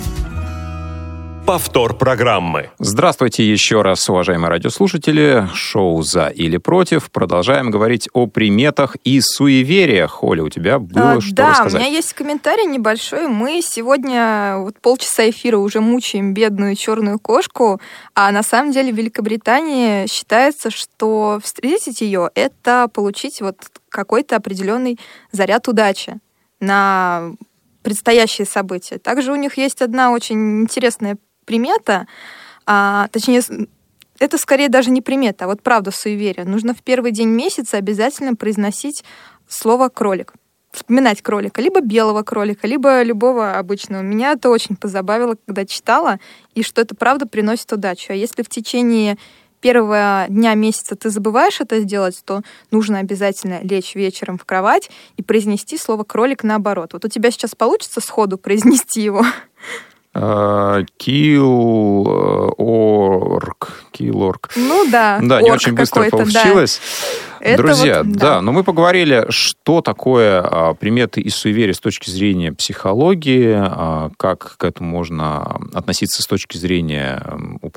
[1.47, 2.71] Повтор программы.
[2.79, 5.49] Здравствуйте еще раз, уважаемые радиослушатели.
[5.53, 7.11] Шоу «За или против».
[7.11, 10.23] Продолжаем говорить о приметах и суевериях.
[10.23, 11.73] Оля, у тебя было а, что да, рассказать?
[11.73, 13.27] Да, у меня есть комментарий небольшой.
[13.27, 17.81] Мы сегодня вот полчаса эфира уже мучаем бедную черную кошку,
[18.15, 23.57] а на самом деле в Великобритании считается, что встретить ее— это получить вот
[23.89, 24.97] какой-то определенный
[25.33, 26.19] заряд удачи
[26.61, 27.33] на
[27.83, 28.99] предстоящие события.
[28.99, 32.07] Также у них есть одна очень интересная примета,
[32.67, 33.43] а, точнее,
[34.19, 36.45] это скорее даже не примета, а вот правда суеверие.
[36.45, 39.05] Нужно в первый день месяца обязательно произносить
[39.49, 40.35] слово «кролик».
[40.71, 44.01] Вспоминать кролика, либо белого кролика, либо любого обычного.
[44.01, 46.19] Меня это очень позабавило, когда читала,
[46.55, 48.13] и что это правда приносит удачу.
[48.13, 49.19] А если в течение
[49.61, 55.23] первого дня месяца ты забываешь это сделать, то нужно обязательно лечь вечером в кровать и
[55.23, 56.95] произнести слово кролик наоборот.
[56.95, 59.25] Вот у тебя сейчас получится сходу произнести его?
[60.15, 61.23] Килорг.
[63.93, 64.51] Килорг.
[64.57, 65.21] Ну да.
[65.23, 66.81] Да, не очень быстро получилось.
[67.41, 67.57] Да.
[67.57, 68.21] Друзья, вот, да.
[68.21, 74.11] да, но мы поговорили, что такое а, приметы и суеверия с точки зрения психологии, а,
[74.17, 77.21] как к этому можно относиться с точки зрения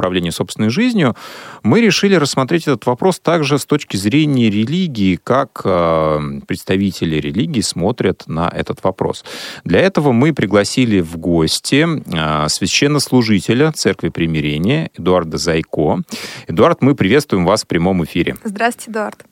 [0.05, 1.15] управления собственной жизнью.
[1.63, 8.23] Мы решили рассмотреть этот вопрос также с точки зрения религии, как а, представители религии смотрят
[8.27, 9.25] на этот вопрос.
[9.63, 16.01] Для этого мы пригласили в гости Э, священнослужителя Церкви Примирения Эдуарда Зайко.
[16.47, 18.35] Эдуард, мы приветствуем вас в прямом эфире.
[18.43, 19.25] Здравствуйте, Эдуард.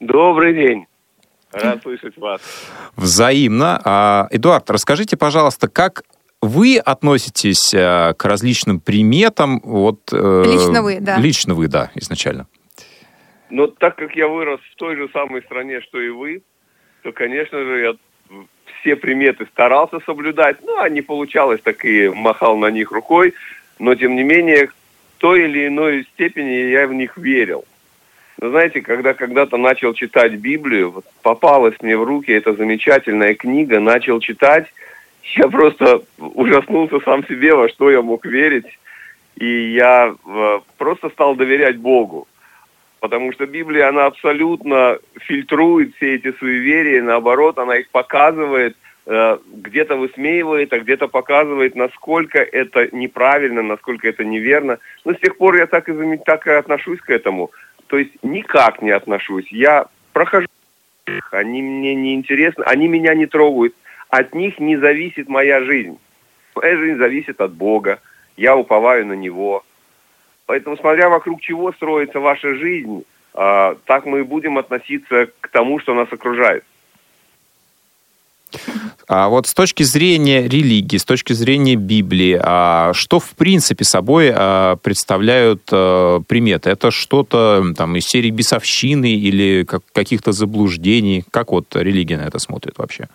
[0.00, 0.86] Добрый день.
[1.52, 2.40] Рад слышать вас.
[2.96, 3.80] Взаимно.
[3.84, 6.02] А, Эдуард, расскажите, пожалуйста, как
[6.42, 9.60] вы относитесь э, к различным приметам?
[9.64, 11.16] Вот, э, лично вы, да.
[11.16, 12.46] Лично вы, да, изначально.
[13.48, 16.42] Но так как я вырос в той же самой стране, что и вы,
[17.02, 17.94] то, конечно же, я
[18.80, 23.34] все приметы старался соблюдать, ну, а не получалось, так и махал на них рукой,
[23.78, 24.72] но, тем не менее, в
[25.18, 27.64] той или иной степени я в них верил.
[28.40, 33.78] Но знаете, когда когда-то начал читать Библию, вот попалась мне в руки эта замечательная книга,
[33.78, 34.66] начал читать,
[35.36, 38.66] я просто ужаснулся сам себе, во что я мог верить.
[39.36, 42.28] И я э, просто стал доверять Богу.
[43.00, 49.96] Потому что Библия, она абсолютно фильтрует все эти суеверия, наоборот, она их показывает, э, где-то
[49.96, 54.78] высмеивает, а где-то показывает, насколько это неправильно, насколько это неверно.
[55.04, 57.50] Но с тех пор я так и, так и отношусь к этому.
[57.86, 59.50] То есть никак не отношусь.
[59.50, 60.46] Я прохожу
[61.32, 63.74] они мне не интересны, они меня не трогают
[64.12, 65.98] от них не зависит моя жизнь.
[66.54, 67.98] Моя жизнь зависит от Бога.
[68.36, 69.64] Я уповаю на Него.
[70.44, 75.80] Поэтому, смотря вокруг чего строится ваша жизнь, а, так мы и будем относиться к тому,
[75.80, 76.62] что нас окружает.
[79.08, 84.30] А вот с точки зрения религии, с точки зрения Библии, а что в принципе собой
[84.34, 86.68] а, представляют а, приметы?
[86.68, 91.24] Это что-то там из серии бесовщины или как, каких-то заблуждений?
[91.30, 93.08] Как вот религия на это смотрит вообще?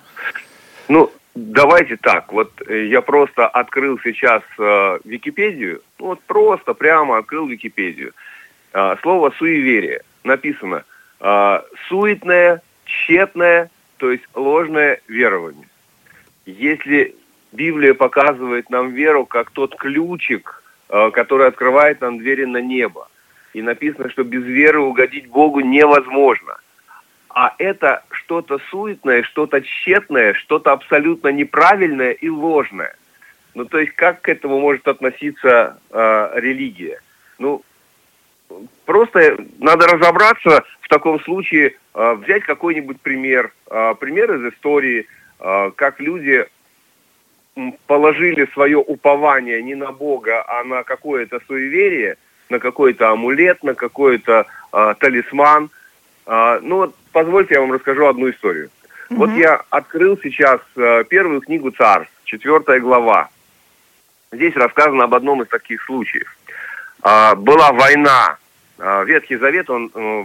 [0.88, 2.32] Ну, давайте так.
[2.32, 5.82] Вот э, я просто открыл сейчас э, Википедию.
[6.00, 8.13] Ну, вот просто прямо открыл Википедию.
[8.73, 10.86] Э, слово суеверие написано
[11.19, 15.67] э, суетное, тщетное, то есть ложное верование.
[16.45, 17.15] Если
[17.52, 23.10] Библия показывает нам веру как тот ключик, э, который открывает нам двери на небо,
[23.54, 26.58] и написано, что без веры угодить Богу невозможно–
[27.39, 32.95] а это что-то суетное, что-то тщетное, что-то абсолютно неправильное и ложное.
[33.54, 37.00] Ну, то есть, как к этому может относиться э, религия?
[37.38, 37.62] Ну,
[38.86, 45.06] просто надо разобраться в таком случае, э, взять какой-нибудь пример, э, пример из истории,
[45.39, 46.43] э, как люди
[47.86, 52.17] положили свое упование не на Бога, а на какое-то суеверие,
[52.50, 55.69] на какой-то амулет, на какой-то э, талисман.
[56.26, 58.69] Э, ну вот позвольте, я вам расскажу одну историю.
[59.10, 59.19] Угу.
[59.19, 63.30] Вот я открыл сейчас э, первую книгу Царств, четвертая глава.
[64.32, 66.38] Здесь рассказано об одном из таких случаев.
[67.03, 68.38] Э, была война.
[68.77, 70.23] Э, Ветхий Завет, он э,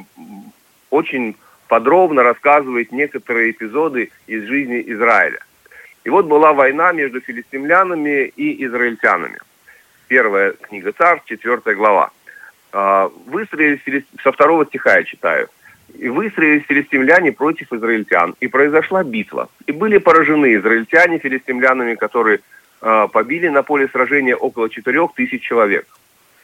[0.90, 1.35] очень
[1.66, 5.38] подробно рассказывает некоторые эпизоды из жизни Израиля.
[6.05, 9.38] И вот была война между филистимлянами и израильтянами.
[10.09, 12.11] Первая книга Царств, четвертая глава.
[12.74, 15.48] Э, выстроились со второго стиха я читаю–
[15.98, 18.35] и выстроились филистимляне против израильтян.
[18.40, 19.48] И произошла битва.
[19.66, 22.40] И были поражены израильтяне филистимлянами, которые
[22.81, 25.87] э, побили на поле сражения около четырех тысяч человек.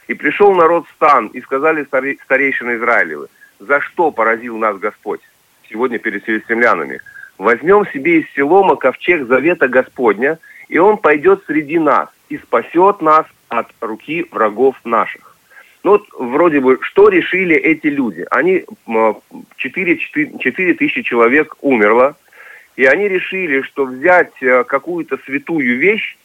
[0.07, 1.87] И пришел народ в стан, и сказали
[2.23, 3.27] старейшины Израилевы,
[3.59, 5.21] за что поразил нас Господь
[5.69, 6.99] сегодня перед филистимлянами?
[7.37, 13.25] Возьмем себе из Селома ковчег завета Господня, и он пойдет среди нас и спасет нас
[13.49, 15.28] от руки врагов наших.
[15.83, 18.25] Ну вот вроде бы, что решили эти люди?
[18.31, 18.65] Они,
[19.57, 22.17] 4, 4, 4 тысячи человек умерло,
[22.75, 26.17] и они решили, что взять э, какую-то святую вещь,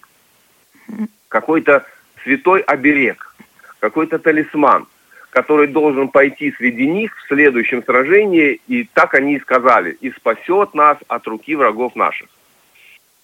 [1.28, 1.84] какой-то
[2.22, 3.34] святой оберег,
[3.80, 4.86] какой-то талисман,
[5.30, 10.74] который должен пойти среди них в следующем сражении, и так они и сказали, и спасет
[10.74, 12.28] нас от руки врагов наших.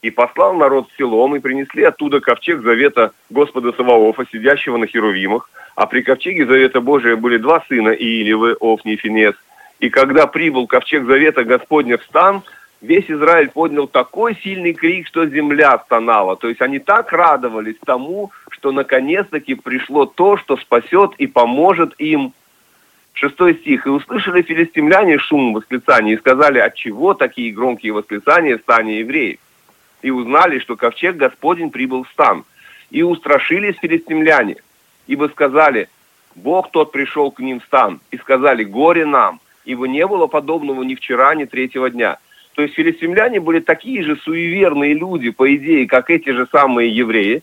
[0.02, 5.50] И послал народ в селом, и принесли оттуда ковчег завета Господа Саваофа, сидящего на херувимах,
[5.74, 9.34] а при ковчеге Завета Божия были два сына Иилевы, Офни и Финес.
[9.78, 12.42] И когда прибыл ковчег Завета Господня в стан,
[12.80, 16.36] весь Израиль поднял такой сильный крик, что земля стонала.
[16.36, 22.32] То есть они так радовались тому, что наконец-таки пришло то, что спасет и поможет им.
[23.12, 23.86] Шестой стих.
[23.86, 29.38] «И услышали филистимляне шум восклицания и сказали, от чего такие громкие восклицания в стане евреев?
[30.02, 32.44] И узнали, что ковчег Господень прибыл в стан.
[32.90, 34.56] И устрашились филистимляне–
[35.10, 35.88] ибо сказали,
[36.36, 40.84] Бог тот пришел к ним в стан, и сказали, горе нам, ибо не было подобного
[40.84, 42.18] ни вчера, ни третьего дня.
[42.54, 47.42] То есть филистимляне были такие же суеверные люди, по идее, как эти же самые евреи,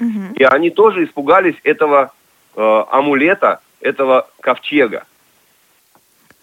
[0.00, 0.34] угу.
[0.36, 2.12] и они тоже испугались этого
[2.56, 5.04] э, амулета, этого ковчега.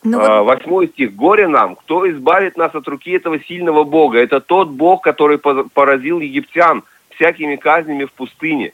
[0.03, 0.45] Ну, вот...
[0.45, 1.15] Восьмой стих.
[1.15, 4.19] «Горе нам, кто избавит нас от руки этого сильного Бога?
[4.19, 6.83] Это тот Бог, который поразил египтян
[7.15, 8.73] всякими казнями в пустыне.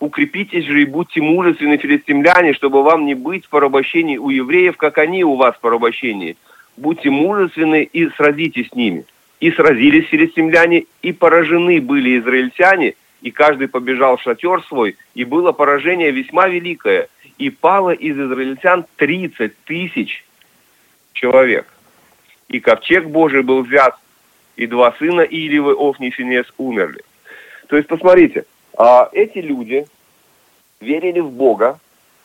[0.00, 4.96] Укрепитесь же и будьте мужественны, филистимляне, чтобы вам не быть в порабощении у евреев, как
[4.98, 6.36] они у вас в порабощении.
[6.76, 9.04] Будьте мужественны и сразитесь с ними.
[9.40, 15.52] И сразились филистимляне, и поражены были израильтяне, и каждый побежал в шатер свой, и было
[15.52, 20.24] поражение весьма великое, и пало из израильтян 30 тысяч
[21.18, 21.66] человек.
[22.48, 23.96] И ковчег Божий был взят,
[24.56, 27.02] и два сына Иливы, Офни и Финес, умерли.
[27.68, 28.44] То есть, посмотрите,
[28.76, 29.86] а эти люди
[30.80, 31.78] верили в Бога,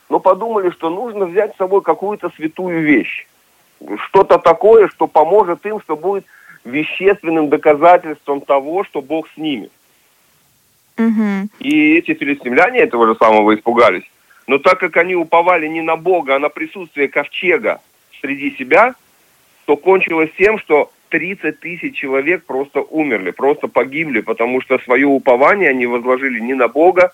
[0.10, 3.28] но подумали, что нужно взять с собой какую-то святую вещь.
[4.08, 6.26] Что-то такое, что поможет им, что будет
[6.64, 9.70] вещественным доказательством того, что Бог с ними.
[10.98, 11.50] Угу.
[11.60, 14.10] И эти филистимляне этого же самого испугались.
[14.48, 17.82] Но так как они уповали не на Бога, а на присутствие ковчега
[18.24, 18.95] среди себя,
[19.65, 25.69] то кончилось тем, что 30 тысяч человек просто умерли, просто погибли, потому что свое упование
[25.69, 27.11] они возложили не на Бога,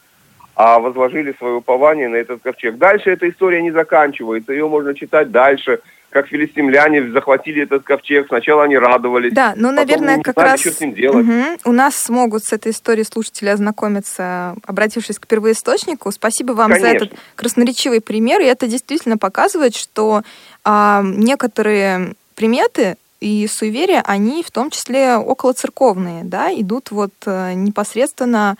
[0.56, 2.78] а возложили свое упование на этот ковчег.
[2.78, 5.80] Дальше эта история не заканчивается, ее можно читать дальше,
[6.10, 8.28] как филистимляне захватили этот ковчег.
[8.28, 9.34] Сначала они радовались.
[9.34, 11.26] Да, ну, наверное, как знали, раз что с ним делать.
[11.26, 11.46] Мгм.
[11.66, 16.12] у нас смогут с этой историей слушатели ознакомиться, обратившись к первоисточнику.
[16.12, 17.06] Спасибо вам за Конечно.
[17.06, 18.42] этот красноречивый пример.
[18.42, 20.24] И это действительно показывает, что
[20.64, 28.56] а, некоторые приметы и суеверия, они в том числе околоцерковные, да, идут вот э, непосредственно...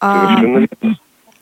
[0.00, 0.96] а, Совершенно верно.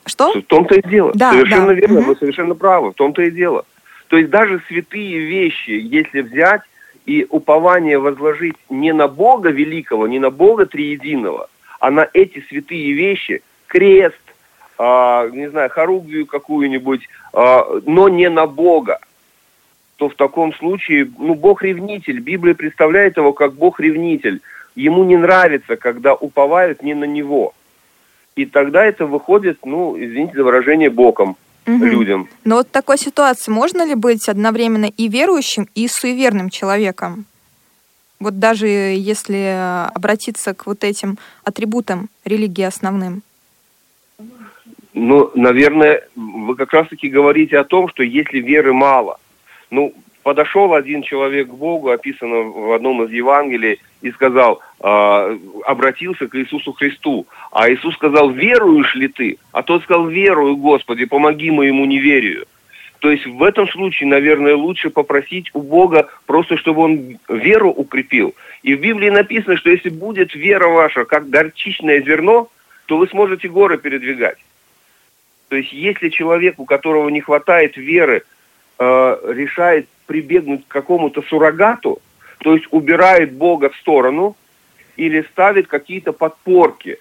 [0.04, 0.32] что?
[0.34, 1.12] В том-то и дело.
[1.14, 1.72] Да, совершенно да.
[1.74, 2.08] верно, Мгм.
[2.10, 2.90] вы совершенно правы.
[2.90, 3.64] В том-то и дело.
[4.08, 6.62] То есть даже святые вещи, если взять
[7.06, 11.48] и упование возложить не на Бога великого, не на Бога триединого,
[11.78, 14.20] а на эти святые вещи, крест,
[14.78, 18.98] а, не знаю, хоругвию какую-нибудь, а, но не на Бога,
[19.96, 22.20] то в таком случае, ну, Бог ревнитель.
[22.20, 24.40] Библия представляет его как Бог ревнитель.
[24.74, 27.52] Ему не нравится, когда уповают не на него.
[28.36, 31.36] И тогда это выходит, ну, извините за выражение, боком
[31.68, 31.84] Мгм.
[31.84, 32.28] людям.
[32.44, 37.26] Но вот в такой ситуации можно ли быть одновременно и верующим, и суеверным человеком?
[38.20, 43.22] Вот даже если обратиться к вот этим атрибутам религии основным.
[44.94, 49.20] Ну, наверное, вы как раз-таки говорите о том, что если веры мало,
[49.70, 49.94] ну,
[50.28, 56.34] подошел один человек к Богу, описано в одном из Евангелий, и сказал, а, обратился к
[56.34, 57.26] Иисусу Христу.
[57.50, 59.38] А Иисус сказал, веруешь ли ты?
[59.52, 62.44] А тот сказал, верую, Господи, помоги моему неверию.
[62.98, 68.34] То есть в этом случае, наверное, лучше попросить у Бога просто, чтобы Он веру укрепил.
[68.62, 72.50] И в Библии написано, что если будет вера ваша, как горчичное зерно,
[72.84, 74.36] то вы сможете горы передвигать.
[75.48, 78.24] То есть если человек, у которого не хватает веры,
[78.78, 82.00] э, решает прибегнуть к какому-то суррогату,
[82.38, 84.36] то есть убирает Бога в сторону
[84.96, 86.98] или ставит какие-то подпорки.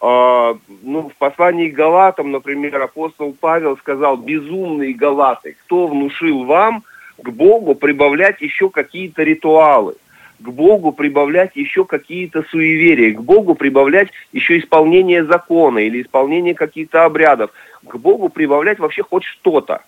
[0.00, 6.84] Э, ну, в послании к Галатам, например, апостол Павел сказал, безумные Галаты, кто внушил вам
[7.20, 9.96] к Богу прибавлять еще какие-то ритуалы,
[10.38, 17.04] к Богу прибавлять еще какие-то суеверия, к Богу прибавлять еще исполнение закона или исполнение каких-то
[17.04, 17.50] обрядов,
[17.84, 19.82] к Богу прибавлять вообще хоть что-то.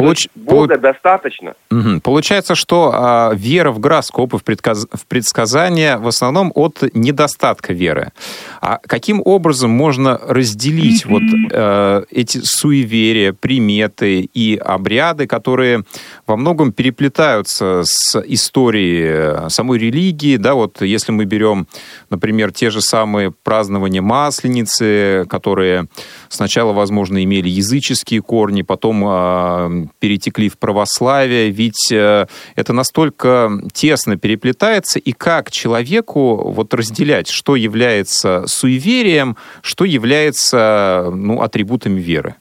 [0.00, 1.54] Получ- Бога достаточно.
[1.70, 2.00] Мгм.
[2.00, 8.12] Получается, что а, вера в гороскопы, в, предказ- в предсказания в основном от недостатка веры.
[8.60, 11.22] А каким образом можно разделить вот
[11.52, 15.84] э, эти суеверия, приметы и обряды, которые
[16.26, 21.66] во многом переплетаются с историей э, самой религии, да, вот если мы берем,
[22.10, 25.86] например, те же самые празднования Масленицы, которые
[26.28, 32.26] сначала, возможно, имели языческие корни, потом э, перетекли в православие, ведь э,
[32.56, 41.42] это настолько тесно переплетается, и как человеку вот разделять, что является суеверием, что является ну,
[41.42, 42.36] атрибутами веры?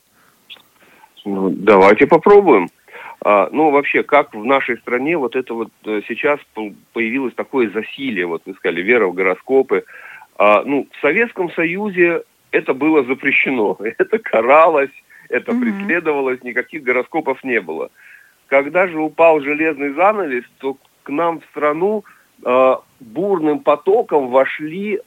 [1.25, 2.69] Ну, давайте попробуем.
[3.21, 7.69] А, ну, вообще, как в нашей стране вот это вот э, сейчас по- появилось такое
[7.69, 9.83] засилие, вот вы сказали, вера в гороскопы.
[10.37, 14.91] А, ну, в Советском Союзе это было запрещено, это каралось,
[15.29, 15.61] это Мгм.
[15.61, 17.89] преследовалось, никаких гороскопов не было.
[18.47, 22.03] Когда же упал железный занавес, то к нам в страну
[22.43, 24.99] э, бурным потоком вошли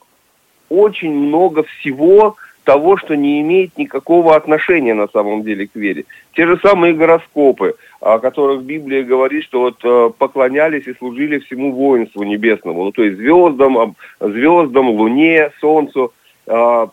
[0.69, 6.05] очень много всего того, что не имеет никакого отношения на самом деле к вере.
[6.35, 11.73] Те же самые гороскопы, о которых Библия говорит, что вот э, поклонялись и служили всему
[11.73, 16.13] воинству небесному, ну то есть звездам, звездам, луне, солнцу.
[16.47, 16.87] Э,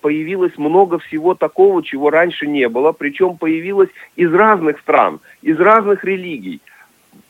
[0.00, 6.04] появилось много всего такого, чего раньше не было, причем появилось из разных стран, из разных
[6.04, 6.60] религий.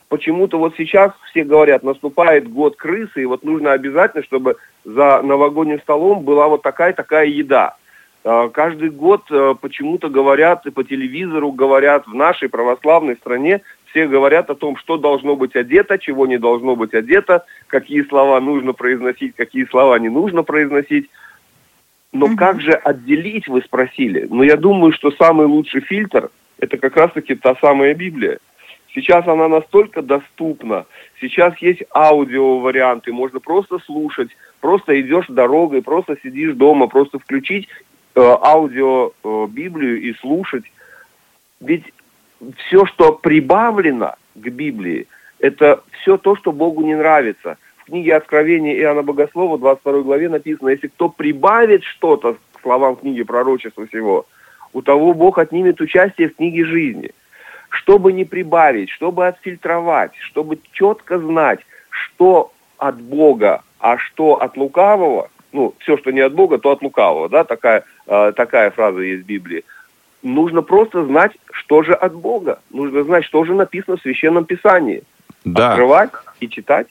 [0.08, 5.80] Почему-то вот сейчас все говорят, наступает год крысы, и вот нужно обязательно, чтобы за новогодним
[5.80, 7.76] столом была вот такая-такая еда.
[8.24, 13.60] А, Каждый год э, почему-то говорят, и по телевизору говорят, в нашей православной стране
[13.90, 18.40] все говорят о том, что должно быть одето, чего не должно быть одето, какие слова
[18.40, 21.10] нужно произносить, какие слова не нужно произносить.
[22.12, 22.36] Но Мгм.
[22.36, 24.26] как же отделить, вы спросили?
[24.30, 28.38] Но я думаю, что самый лучший фильтр– это как раз-таки та самая Библия.
[28.94, 30.86] Сейчас она настолько доступна.
[31.20, 34.30] Сейчас есть аудио-варианты, можно просто слушать,
[34.60, 37.68] просто идешь дорогой, просто сидишь дома, просто включить
[38.14, 40.64] э, аудио э, Библию и слушать.
[41.60, 41.84] Ведь
[42.56, 45.06] все, что прибавлено к Библии,
[45.38, 47.58] это все то, что Богу не нравится.
[47.88, 53.22] В книге Откровения Иоанна Богослова, 22 главе написано, если кто прибавит что-то к словам книги
[53.22, 54.26] пророчества всего,
[54.74, 57.12] у того Бог отнимет участие в книге жизни.
[57.70, 65.30] Чтобы не прибавить, чтобы отфильтровать, чтобы четко знать, что от Бога, а что от лукавого,
[65.52, 69.22] ну, все, что не от Бога, то от лукавого, да, такая, э, такая фраза есть
[69.22, 69.64] в Библии.
[70.22, 72.60] Нужно просто знать, что же от Бога.
[72.68, 75.04] Нужно знать, что же написано в Священном Писании.
[75.46, 75.70] Да.
[75.70, 76.10] Открывать
[76.40, 76.88] и читать.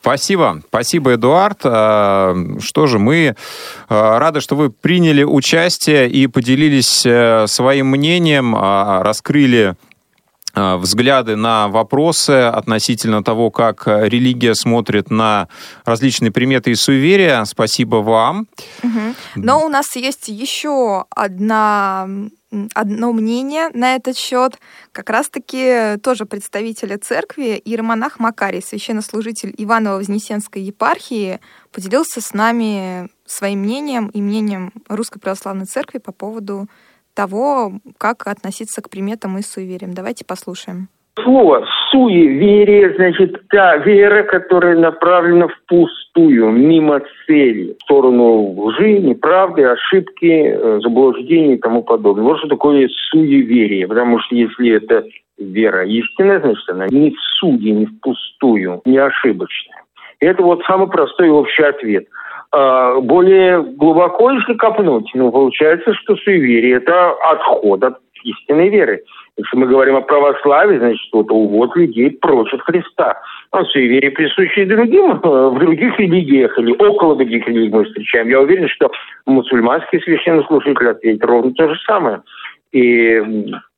[0.00, 0.62] Спасибо.
[0.68, 1.60] Спасибо, Эдуард.
[1.64, 3.36] А, что же, мы
[3.88, 9.74] а, рады, что вы приняли участие и поделились э, своим мнением, а, раскрыли
[10.54, 15.48] взгляды на вопросы относительно того, как религия смотрит на
[15.84, 17.44] различные приметы и суеверия.
[17.44, 18.46] Спасибо вам.
[19.34, 22.08] Но у нас есть еще одна
[22.74, 24.58] одно мнение на этот счет.
[24.92, 31.40] Как раз-таки тоже представители церкви иеромонах Макарий, священнослужитель Иваново-Вознесенской епархии,
[31.70, 36.66] поделился с нами своим мнением и мнением Русской Православной Церкви по поводу
[37.20, 39.92] того, как относиться к приметам и суевериям.
[39.92, 40.88] Давайте послушаем.
[41.22, 50.32] Слово «суеверие» значит та вера, которая направлена впустую, мимо цели, в сторону лжи, неправды, ошибки,
[50.32, 52.24] э, заблуждений и тому подобное.
[52.24, 55.04] Вот что такое суеверие, потому что если это
[55.36, 59.82] вера истинная, значит она не в суде, не впустую, не ошибочная.
[60.20, 62.06] Это вот самый простой общий ответ.
[62.52, 69.02] А более глубоко, если копнуть, ну, получается, что суеверие– это отход от истинной веры.
[69.36, 73.20] Если мы говорим о православии, значит, это увод людей прочь от Христа.
[73.52, 78.28] А суеверие присущие другим, э, в других религиях или около других религий мы встречаем.
[78.28, 78.90] Я уверен, что
[79.26, 82.22] мусульманские священнослужители ответят ровно то же самое.
[82.72, 83.22] И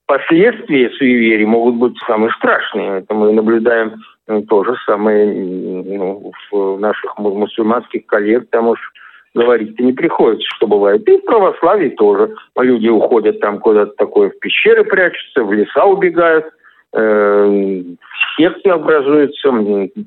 [0.07, 3.01] последствия суеверий могут быть самые страшные.
[3.01, 8.85] Это мы наблюдаем э, то же самое ну, в наших мусульманских коллег, потому что
[9.35, 11.09] говорить-то не приходится, что бывает.
[11.09, 12.35] И в православии тоже.
[12.59, 16.47] Люди уходят там куда-то такое, в пещеры прячутся, в леса убегают,
[16.95, 17.83] э,
[18.37, 19.51] секты образуются,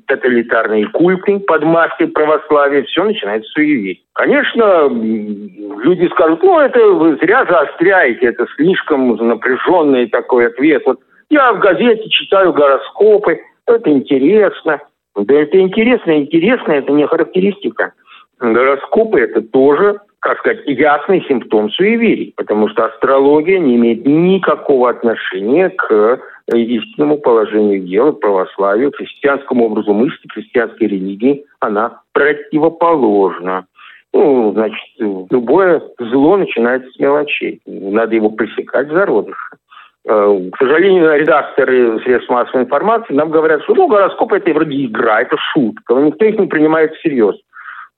[0.06, 4.02] тоталитарные культы под маской православия, все начинает суеверить.
[4.12, 10.82] Конечно, люди скажут, ну, это вы зря заостряете, это слишком напряженный такой ответ.
[10.86, 14.80] Вот я в газете читаю гороскопы, это интересно.
[15.14, 17.92] Да это интересно, интересно, это не характеристика
[18.40, 25.70] гороскопы– это тоже, как сказать, ясный симптом суеверий, потому что астрология не имеет никакого отношения
[25.70, 26.20] к
[26.52, 31.44] истинному положению дела, к православию, христианскому образу мысли, христианской религии.
[31.60, 33.66] Она противоположна.
[34.12, 37.60] Ну, значит, любое зло начинается с мелочей.
[37.66, 39.56] Надо его пресекать в зародыше.
[40.08, 45.22] Э, к сожалению, редакторы средств массовой информации нам говорят, что ну, гороскоп это вроде игра,
[45.22, 47.34] это шутка, но никто их не принимает всерьез.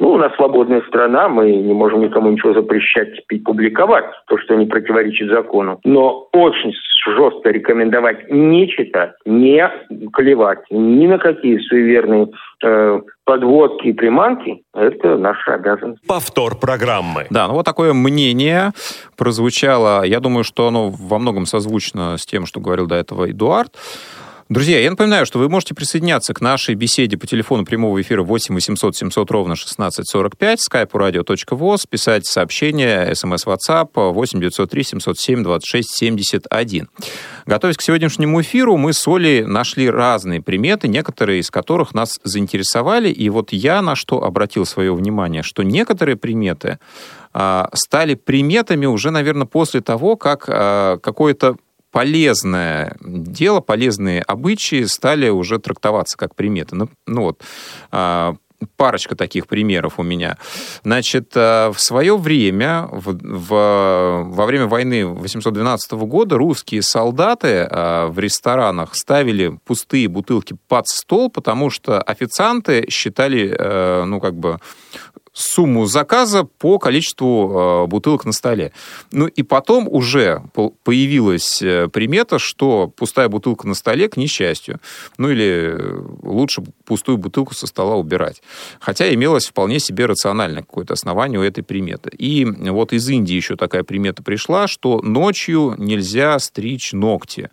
[0.01, 4.55] Ну, у нас свободная страна, мы не можем никому ничего запрещать и публиковать, то, что
[4.55, 5.81] не противоречит закону.
[5.85, 6.73] Но очень
[7.05, 9.69] жестко рекомендовать не читать, не
[10.13, 12.29] клевать ни на какие суеверные
[12.63, 16.07] э, подводки и приманки– это наша обязанность.
[16.07, 17.27] Повтор программы.
[17.31, 18.71] Да, ну вот такое мнение
[19.17, 20.05] прозвучало.
[20.05, 23.75] Я думаю, что оно во многом созвучно с тем, что говорил до этого Эдуард.
[24.49, 28.55] Друзья, я напоминаю, что вы можете присоединяться к нашей беседе по телефону прямого эфира 8
[28.55, 36.89] 800 700 ровно 1645, skype radio.voz, писать сообщение, смс WhatsApp 8 903 707 26 71.
[37.45, 43.11] Готовясь к сегодняшнему эфиру, мы с Олей нашли разные приметы, некоторые из которых нас заинтересовали,
[43.11, 46.79] и вот я на что обратил свое внимание, что некоторые приметы
[47.35, 51.57] а, стали приметами уже, наверное, после того, как а, какое-то
[51.91, 56.77] полезное дело, полезные обычаи стали уже трактоваться как приметы.
[56.77, 57.43] Ну, ну вот,
[57.91, 58.37] а,
[58.77, 60.37] парочка таких примеров у меня.
[60.85, 68.09] Значит, а, в свое время, в, в, во время войны 812 года, русские солдаты а,
[68.09, 74.59] в ресторанах ставили пустые бутылки под стол, потому что официанты считали, ну, как бы,
[75.39, 78.73] сумму заказа по количеству э, бутылок на столе.
[79.13, 80.43] Ну и потом уже
[80.83, 84.81] появилась э, примета, что пустая бутылка на столе к несчастью.
[85.17, 88.43] Ну или э, лучше пустую бутылку со стола убирать.
[88.81, 92.11] Хотя имелось вполне себе рациональное какое-то основание у этой приметы.
[92.11, 97.51] И вот из Индии еще такая примета пришла, что ночью нельзя стричь ногти.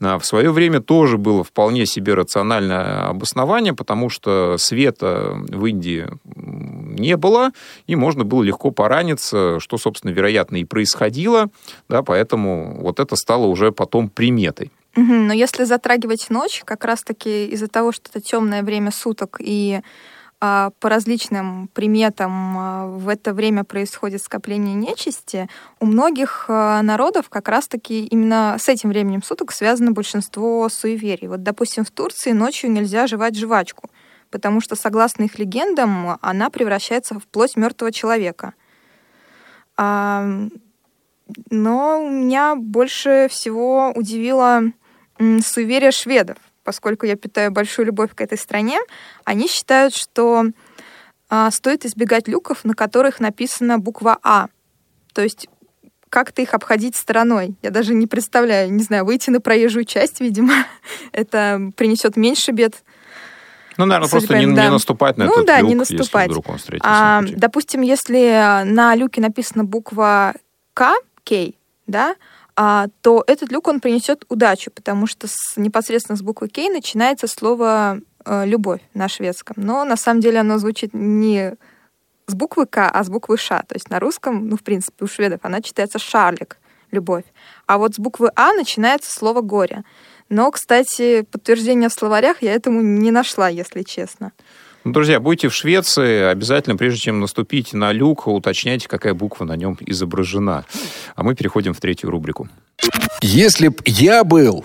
[0.00, 6.06] А в свое время тоже было вполне себе рациональное обоснование, потому что света в Индии
[6.36, 7.50] не было,
[7.86, 11.48] и можно было легко пораниться, что, собственно, вероятно, и происходило,
[11.88, 14.70] да, поэтому вот это стало уже потом приметой.
[14.96, 19.80] Но если затрагивать ночь, как раз-таки из-за того, что это темное время суток и
[20.40, 25.48] по различным приметам а, в это время происходит скопление нечисти,
[25.80, 31.26] у многих а, народов как раз-таки именно с этим временем суток связано большинство суеверий.
[31.26, 33.90] Вот, допустим, в Турции ночью нельзя жевать жвачку,
[34.30, 38.54] потому что, согласно их легендам, она превращается в плоть мертвого человека.
[39.76, 40.48] Но
[41.50, 44.62] меня больше всего удивило
[45.18, 46.38] суеверие шведов
[46.68, 48.78] поскольку я питаю большую любовь к этой стране,
[49.24, 50.44] они считают, что
[51.30, 54.48] а, стоит избегать люков, на которых написана буква А.
[55.14, 55.48] То есть
[56.10, 57.54] как-то их обходить стороной.
[57.62, 60.52] Я даже не представляю, не знаю, выйти на проезжую часть, видимо,
[61.12, 62.74] это принесет меньше бед.
[63.78, 64.64] Ну, наверное, просто не, да.
[64.64, 66.28] не наступать на ну, этот да, люк, не наступать.
[66.28, 66.90] если вдруг он встретится.
[66.92, 70.34] А, допустим, если на люке написана буква
[70.74, 70.92] К,
[71.24, 71.32] К,
[71.86, 72.14] да,
[72.60, 77.28] а, то этот люк он принесет удачу, потому что с, непосредственно с буквы К начинается
[77.28, 79.54] слово э, любовь на шведском.
[79.58, 81.54] Но на самом деле оно звучит не
[82.26, 83.62] с буквы К, а с буквы Ш.
[83.68, 86.58] То есть на русском, ну, в принципе, у шведов она читается шарлик,
[86.90, 87.22] любовь.
[87.66, 89.84] А вот с буквы А начинается слово горе.
[90.28, 94.32] Но, кстати, подтверждения в словарях я этому не нашла, если честно.
[94.88, 99.54] Ну, друзья, будете в Швеции, обязательно, прежде чем наступить на люк, уточняйте, какая буква на
[99.54, 100.64] нем изображена.
[101.14, 102.48] А мы переходим в третью рубрику.
[103.20, 104.64] Если б я был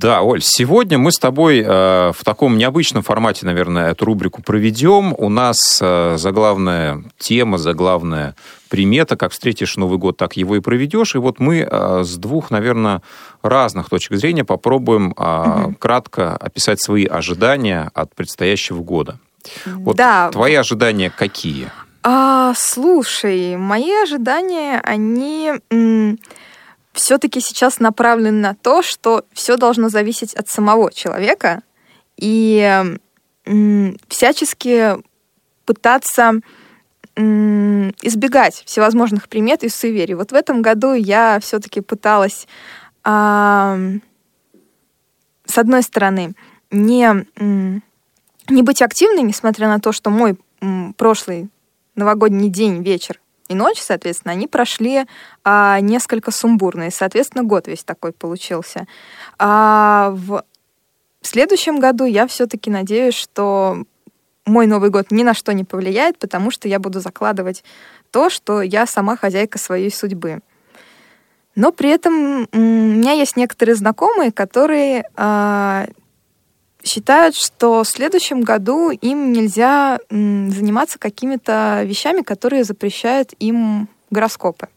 [0.00, 1.64] да, Оль, сегодня мы с тобой э,
[2.12, 5.14] в таком необычном формате, наверное, эту рубрику проведем.
[5.18, 8.34] У нас э, заглавная тема, заглавная
[8.70, 11.14] примета, как встретишь Новый год, так его и проведешь.
[11.14, 13.02] И вот мы э, с двух, наверное,
[13.42, 15.74] разных точек зрения попробуем э, угу.
[15.74, 19.18] кратко описать свои ожидания от предстоящего года.
[19.66, 20.30] Вот да.
[20.30, 21.68] твои ожидания какие?
[22.02, 25.52] А, слушай, мои ожидания, они...
[25.70, 26.18] М-
[27.00, 31.62] все-таки сейчас направлен на то, что все должно зависеть от самого человека
[32.16, 32.98] и
[34.08, 34.96] всячески
[35.64, 36.34] пытаться
[37.16, 40.14] избегать всевозможных примет и суеверий.
[40.14, 42.46] Вот в этом году я все-таки пыталась,
[43.02, 44.00] с
[45.56, 46.34] одной стороны,
[46.70, 47.26] не,
[48.48, 50.38] не быть активной, несмотря на то, что мой
[50.96, 51.48] прошлый
[51.94, 53.20] новогодний день, вечер
[53.50, 55.06] и ночь, соответственно, они прошли
[55.42, 58.86] а, несколько сумбурно, и, соответственно, год весь такой получился.
[59.40, 60.44] А в
[61.22, 63.84] следующем году я все-таки надеюсь, что
[64.46, 67.64] мой Новый год ни на что не повлияет, потому что я буду закладывать
[68.12, 70.42] то, что я сама хозяйка своей судьбы.
[71.56, 75.88] Но при этом у меня есть некоторые знакомые, которые а,
[76.84, 84.68] считают, что в следующем году им нельзя заниматься какими-то вещами, которые запрещают им гороскопы.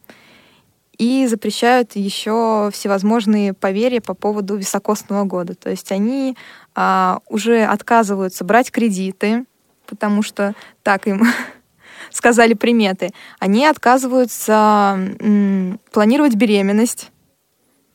[0.98, 5.56] И запрещают еще всевозможные поверья по поводу високосного года.
[5.56, 6.38] То есть они
[6.76, 9.46] а, уже отказываются брать кредиты,
[9.88, 11.24] потому что так им
[12.12, 13.10] сказали приметы.
[13.40, 17.12] Они отказываются м, планировать беременность.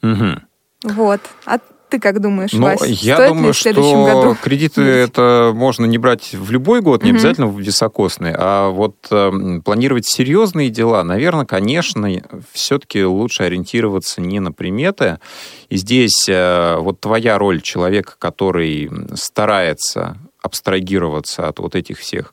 [0.03, 0.93] Угу.
[0.95, 1.21] Вот.
[1.45, 4.37] От, ты как думаешь, ну, Вась, я стоит думаю, ли в следующем что году?
[4.43, 5.11] кредиты есть?
[5.11, 7.17] это можно не брать в любой год, не угу.
[7.17, 12.09] обязательно в високосный, а вот э, планировать серьезные дела, наверное, конечно,
[12.53, 15.19] все-таки лучше ориентироваться не на приметы.
[15.69, 22.33] И здесь э, вот твоя роль человека, который старается абстрагироваться от вот этих всех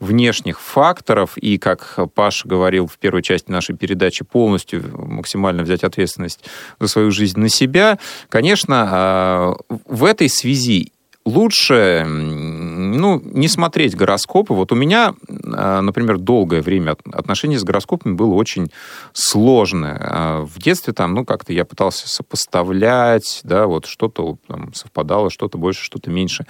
[0.00, 6.44] внешних факторов и, как Паша говорил в первой части нашей передачи, полностью максимально взять ответственность
[6.80, 7.98] за свою жизнь на себя,
[8.28, 10.92] конечно, а, в этой связи
[11.24, 14.52] лучше ну, не смотреть гороскопы.
[14.52, 15.14] Вот у меня,
[15.52, 18.70] а, например, долгое время отношение с гороскопами было очень
[19.12, 19.98] сложное.
[20.00, 25.58] А, в детстве там, ну, как-то я пытался сопоставлять, да, вот что-то там, совпадало, что-то
[25.58, 26.46] больше, что-то меньше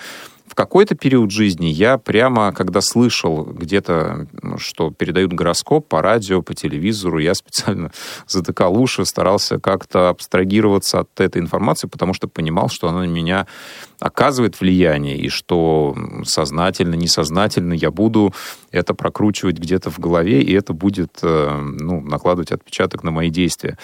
[0.55, 6.43] в какой-то период жизни я прямо, когда слышал где-то, ну, что передают гороскоп по радио,
[6.43, 7.91] по телевизору, я специально
[8.29, 13.49] затыкал уши, старался как-то абстрагироваться от этой информации, потому что понимал, что она на меня
[13.99, 18.33] оказывает влияние, и что сознательно, несознательно я буду
[18.71, 23.79] это прокручивать где-то в голове, и это будет э, ну, накладывать отпечаток на мои действия.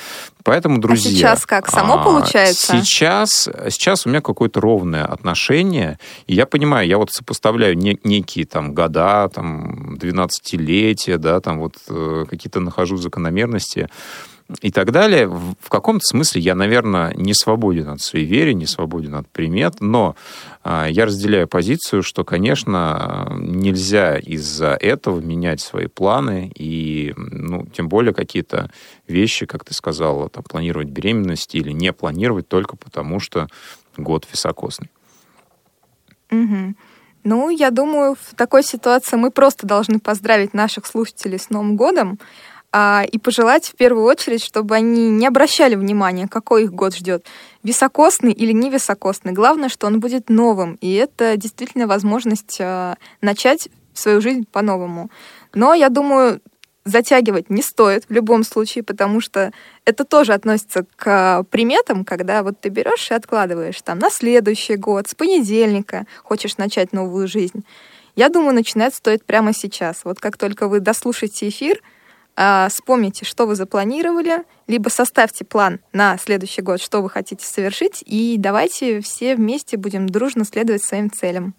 [0.45, 1.11] Поэтому, а друзья...
[1.11, 1.68] А сейчас как?
[1.68, 2.79] Само а, получается?
[2.81, 8.47] Сейчас, сейчас у меня какое-то ровное отношение, и я понимаю, я вот сопоставляю не, некие
[8.47, 13.89] там года, там 12-летия, да, там вот э, какие-то нахожу закономерности,
[14.63, 15.29] и так далее.
[15.29, 20.17] В каком-то смысле я, наверное, не свободен от суеверий, не свободен от примет, но
[20.63, 27.89] а, я разделяю позицию, что, конечно, нельзя из-за этого менять свои планы и, ну, тем
[27.89, 28.71] более какие-то
[29.07, 33.49] вещи, как ты сказала, там, планировать беременность или не планировать только потому, что
[33.97, 34.91] год високосный.
[36.31, 36.74] Угу.
[37.24, 42.18] Ну, я думаю, в такой ситуации мы просто должны поздравить наших слушателей с Новым годом
[42.72, 47.26] а, и пожелать в первую очередь, чтобы они не обращали внимания, какой их год ждет,
[47.62, 49.33] високосный или невисокосный.
[49.33, 55.11] Главное, что он будет новым, и это действительно возможность а, начать свою жизнь по-новому.
[55.53, 56.41] Но я думаю,
[56.85, 59.53] затягивать не стоит в любом случае, потому что
[59.85, 65.09] это тоже относится к приметам, когда вот ты берешь и откладываешь там на следующий год,
[65.09, 67.64] с понедельника хочешь начать новую жизнь.
[68.16, 70.05] Я думаю, начинать стоит прямо сейчас.
[70.05, 71.81] Вот как только вы дослушаете эфир,
[72.37, 78.03] а, вспомните, что вы запланировали, либо составьте план на следующий год, что вы хотите совершить,
[78.07, 81.55] и давайте все вместе будем дружно следовать своим целям.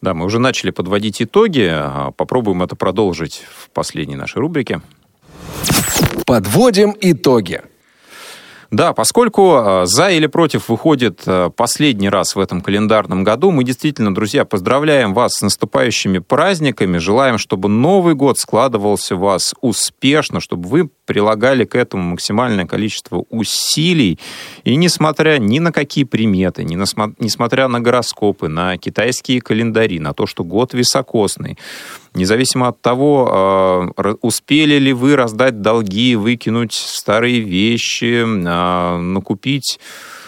[0.00, 1.68] Да, мы уже начали подводить итоги.
[1.70, 4.80] А, попробуем это продолжить в последней нашей рубрике.
[6.26, 7.62] Подводим итоги.
[8.70, 13.64] Да, поскольку э, за или против выходит э, последний раз в этом календарном году, мы
[13.64, 20.40] действительно, друзья, поздравляем вас с наступающими праздниками, желаем, чтобы Новый год складывался у вас успешно,
[20.40, 24.18] чтобы вы прилагали к этому максимальное количество усилий,
[24.64, 26.84] и несмотря ни на какие приметы, ни на,
[27.18, 31.56] несмотря на гороскопы, на китайские календари, на то, что год високосный,
[32.14, 39.78] Независимо от того, а, успели ли вы раздать долги, выкинуть старые вещи, а, накупить,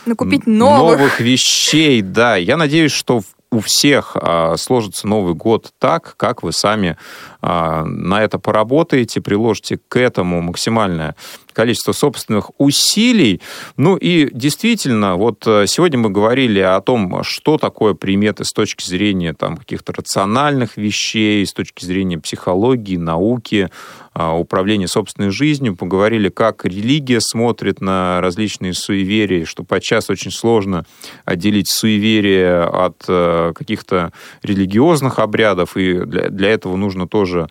[0.07, 0.99] накупить новых.
[0.99, 6.53] новых вещей, да, я надеюсь, что у всех а, сложится Новый год так, как вы
[6.53, 6.97] сами
[7.43, 11.17] а, на это поработаете, приложите к этому максимальное
[11.61, 13.43] количество собственных усилий.
[13.77, 18.83] Ну и действительно, вот э, сегодня мы говорили о том, что такое приметы с точки
[18.83, 23.69] зрения там, каких-то рациональных вещей, с точки зрения психологии, науки,
[24.15, 25.77] а, управления собственной жизнью.
[25.77, 30.87] Поговорили, как религия смотрит на различные суеверия, что подчас очень сложно
[31.27, 37.49] отделить суеверие от э, каких-то религиозных обрядов, и для, для этого нужно тоже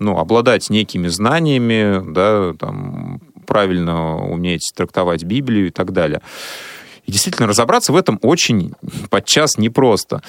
[0.00, 6.20] ну, обладать некими знаниями, да, там, правильно уметь трактовать Библию и так далее.
[7.06, 8.72] И действительно, разобраться в этом очень
[9.10, 10.22] подчас непросто.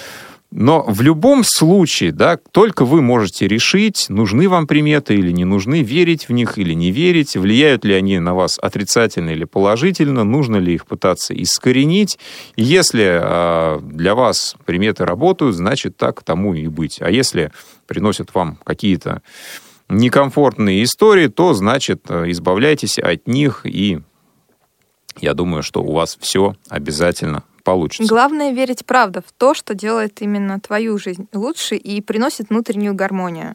[0.52, 5.82] Но в любом случае, да, только вы можете решить, нужны вам приметы или не нужны,
[5.82, 10.56] верить в них или не верить, влияют ли они на вас отрицательно или положительно, нужно
[10.56, 12.18] ли их пытаться искоренить.
[12.56, 17.00] Если э, для вас приметы работают, значит так тому и быть.
[17.00, 17.50] А если
[17.86, 19.22] приносят вам какие-то
[19.92, 24.00] некомфортные истории, то значит э, избавляйтесь от них и
[25.20, 28.08] я думаю, что у вас все обязательно получится.
[28.08, 33.54] Главное верить правда в то, что делает именно твою жизнь лучше и приносит внутреннюю гармонию.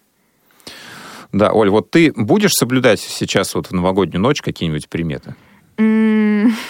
[1.31, 5.35] Да, Оль, вот ты будешь соблюдать сейчас вот в новогоднюю ночь какие-нибудь приметы?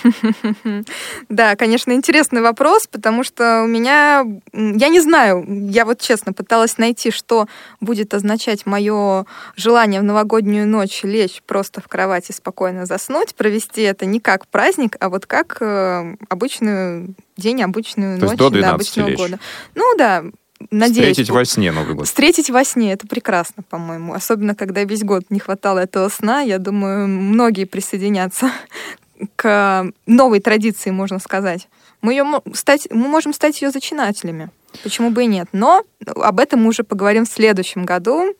[1.30, 6.78] Да, конечно, интересный вопрос, потому что у меня, я не знаю, я вот честно пыталась
[6.78, 7.48] найти, что
[7.80, 9.26] будет означать мое
[9.56, 14.96] желание в новогоднюю ночь лечь просто в кровати спокойно заснуть, провести это не как праздник,
[15.00, 19.18] а вот как э, обычную день, обычную То ночь до да, обычного лечь.
[19.18, 19.40] года.
[19.76, 20.24] Ну да,
[20.72, 21.12] Надеюсь.
[21.12, 22.08] Встретить во сне Новый год.
[22.08, 24.14] Встретить во сне, это прекрасно, по-моему.
[24.14, 26.42] Особенно, когда весь год не хватало этого сна.
[26.42, 28.52] Я думаю, многие присоединятся
[29.36, 31.68] к новой традиции, можно сказать.
[32.01, 34.49] Мы, ее стать, мы можем стать ее зачинателями.
[34.84, 35.47] Почему бы и нет?
[35.51, 38.34] Но об этом мы уже поговорим в следующем году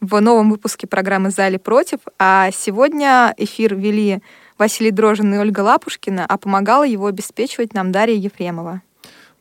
[0.00, 2.00] в новом выпуске программы «За или против».
[2.18, 4.20] А сегодня эфир вели
[4.56, 8.82] Василий Дрожин и Ольга Лапушкина, а помогала его обеспечивать нам Дарья Ефремова.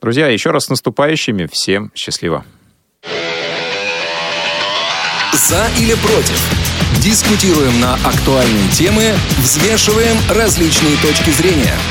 [0.01, 1.47] Друзья, еще раз с наступающими.
[1.51, 2.45] Всем счастливо.
[5.33, 6.76] За или против?
[6.99, 11.77] Дискутируем на актуальные темы, взвешиваем различные точки зрения–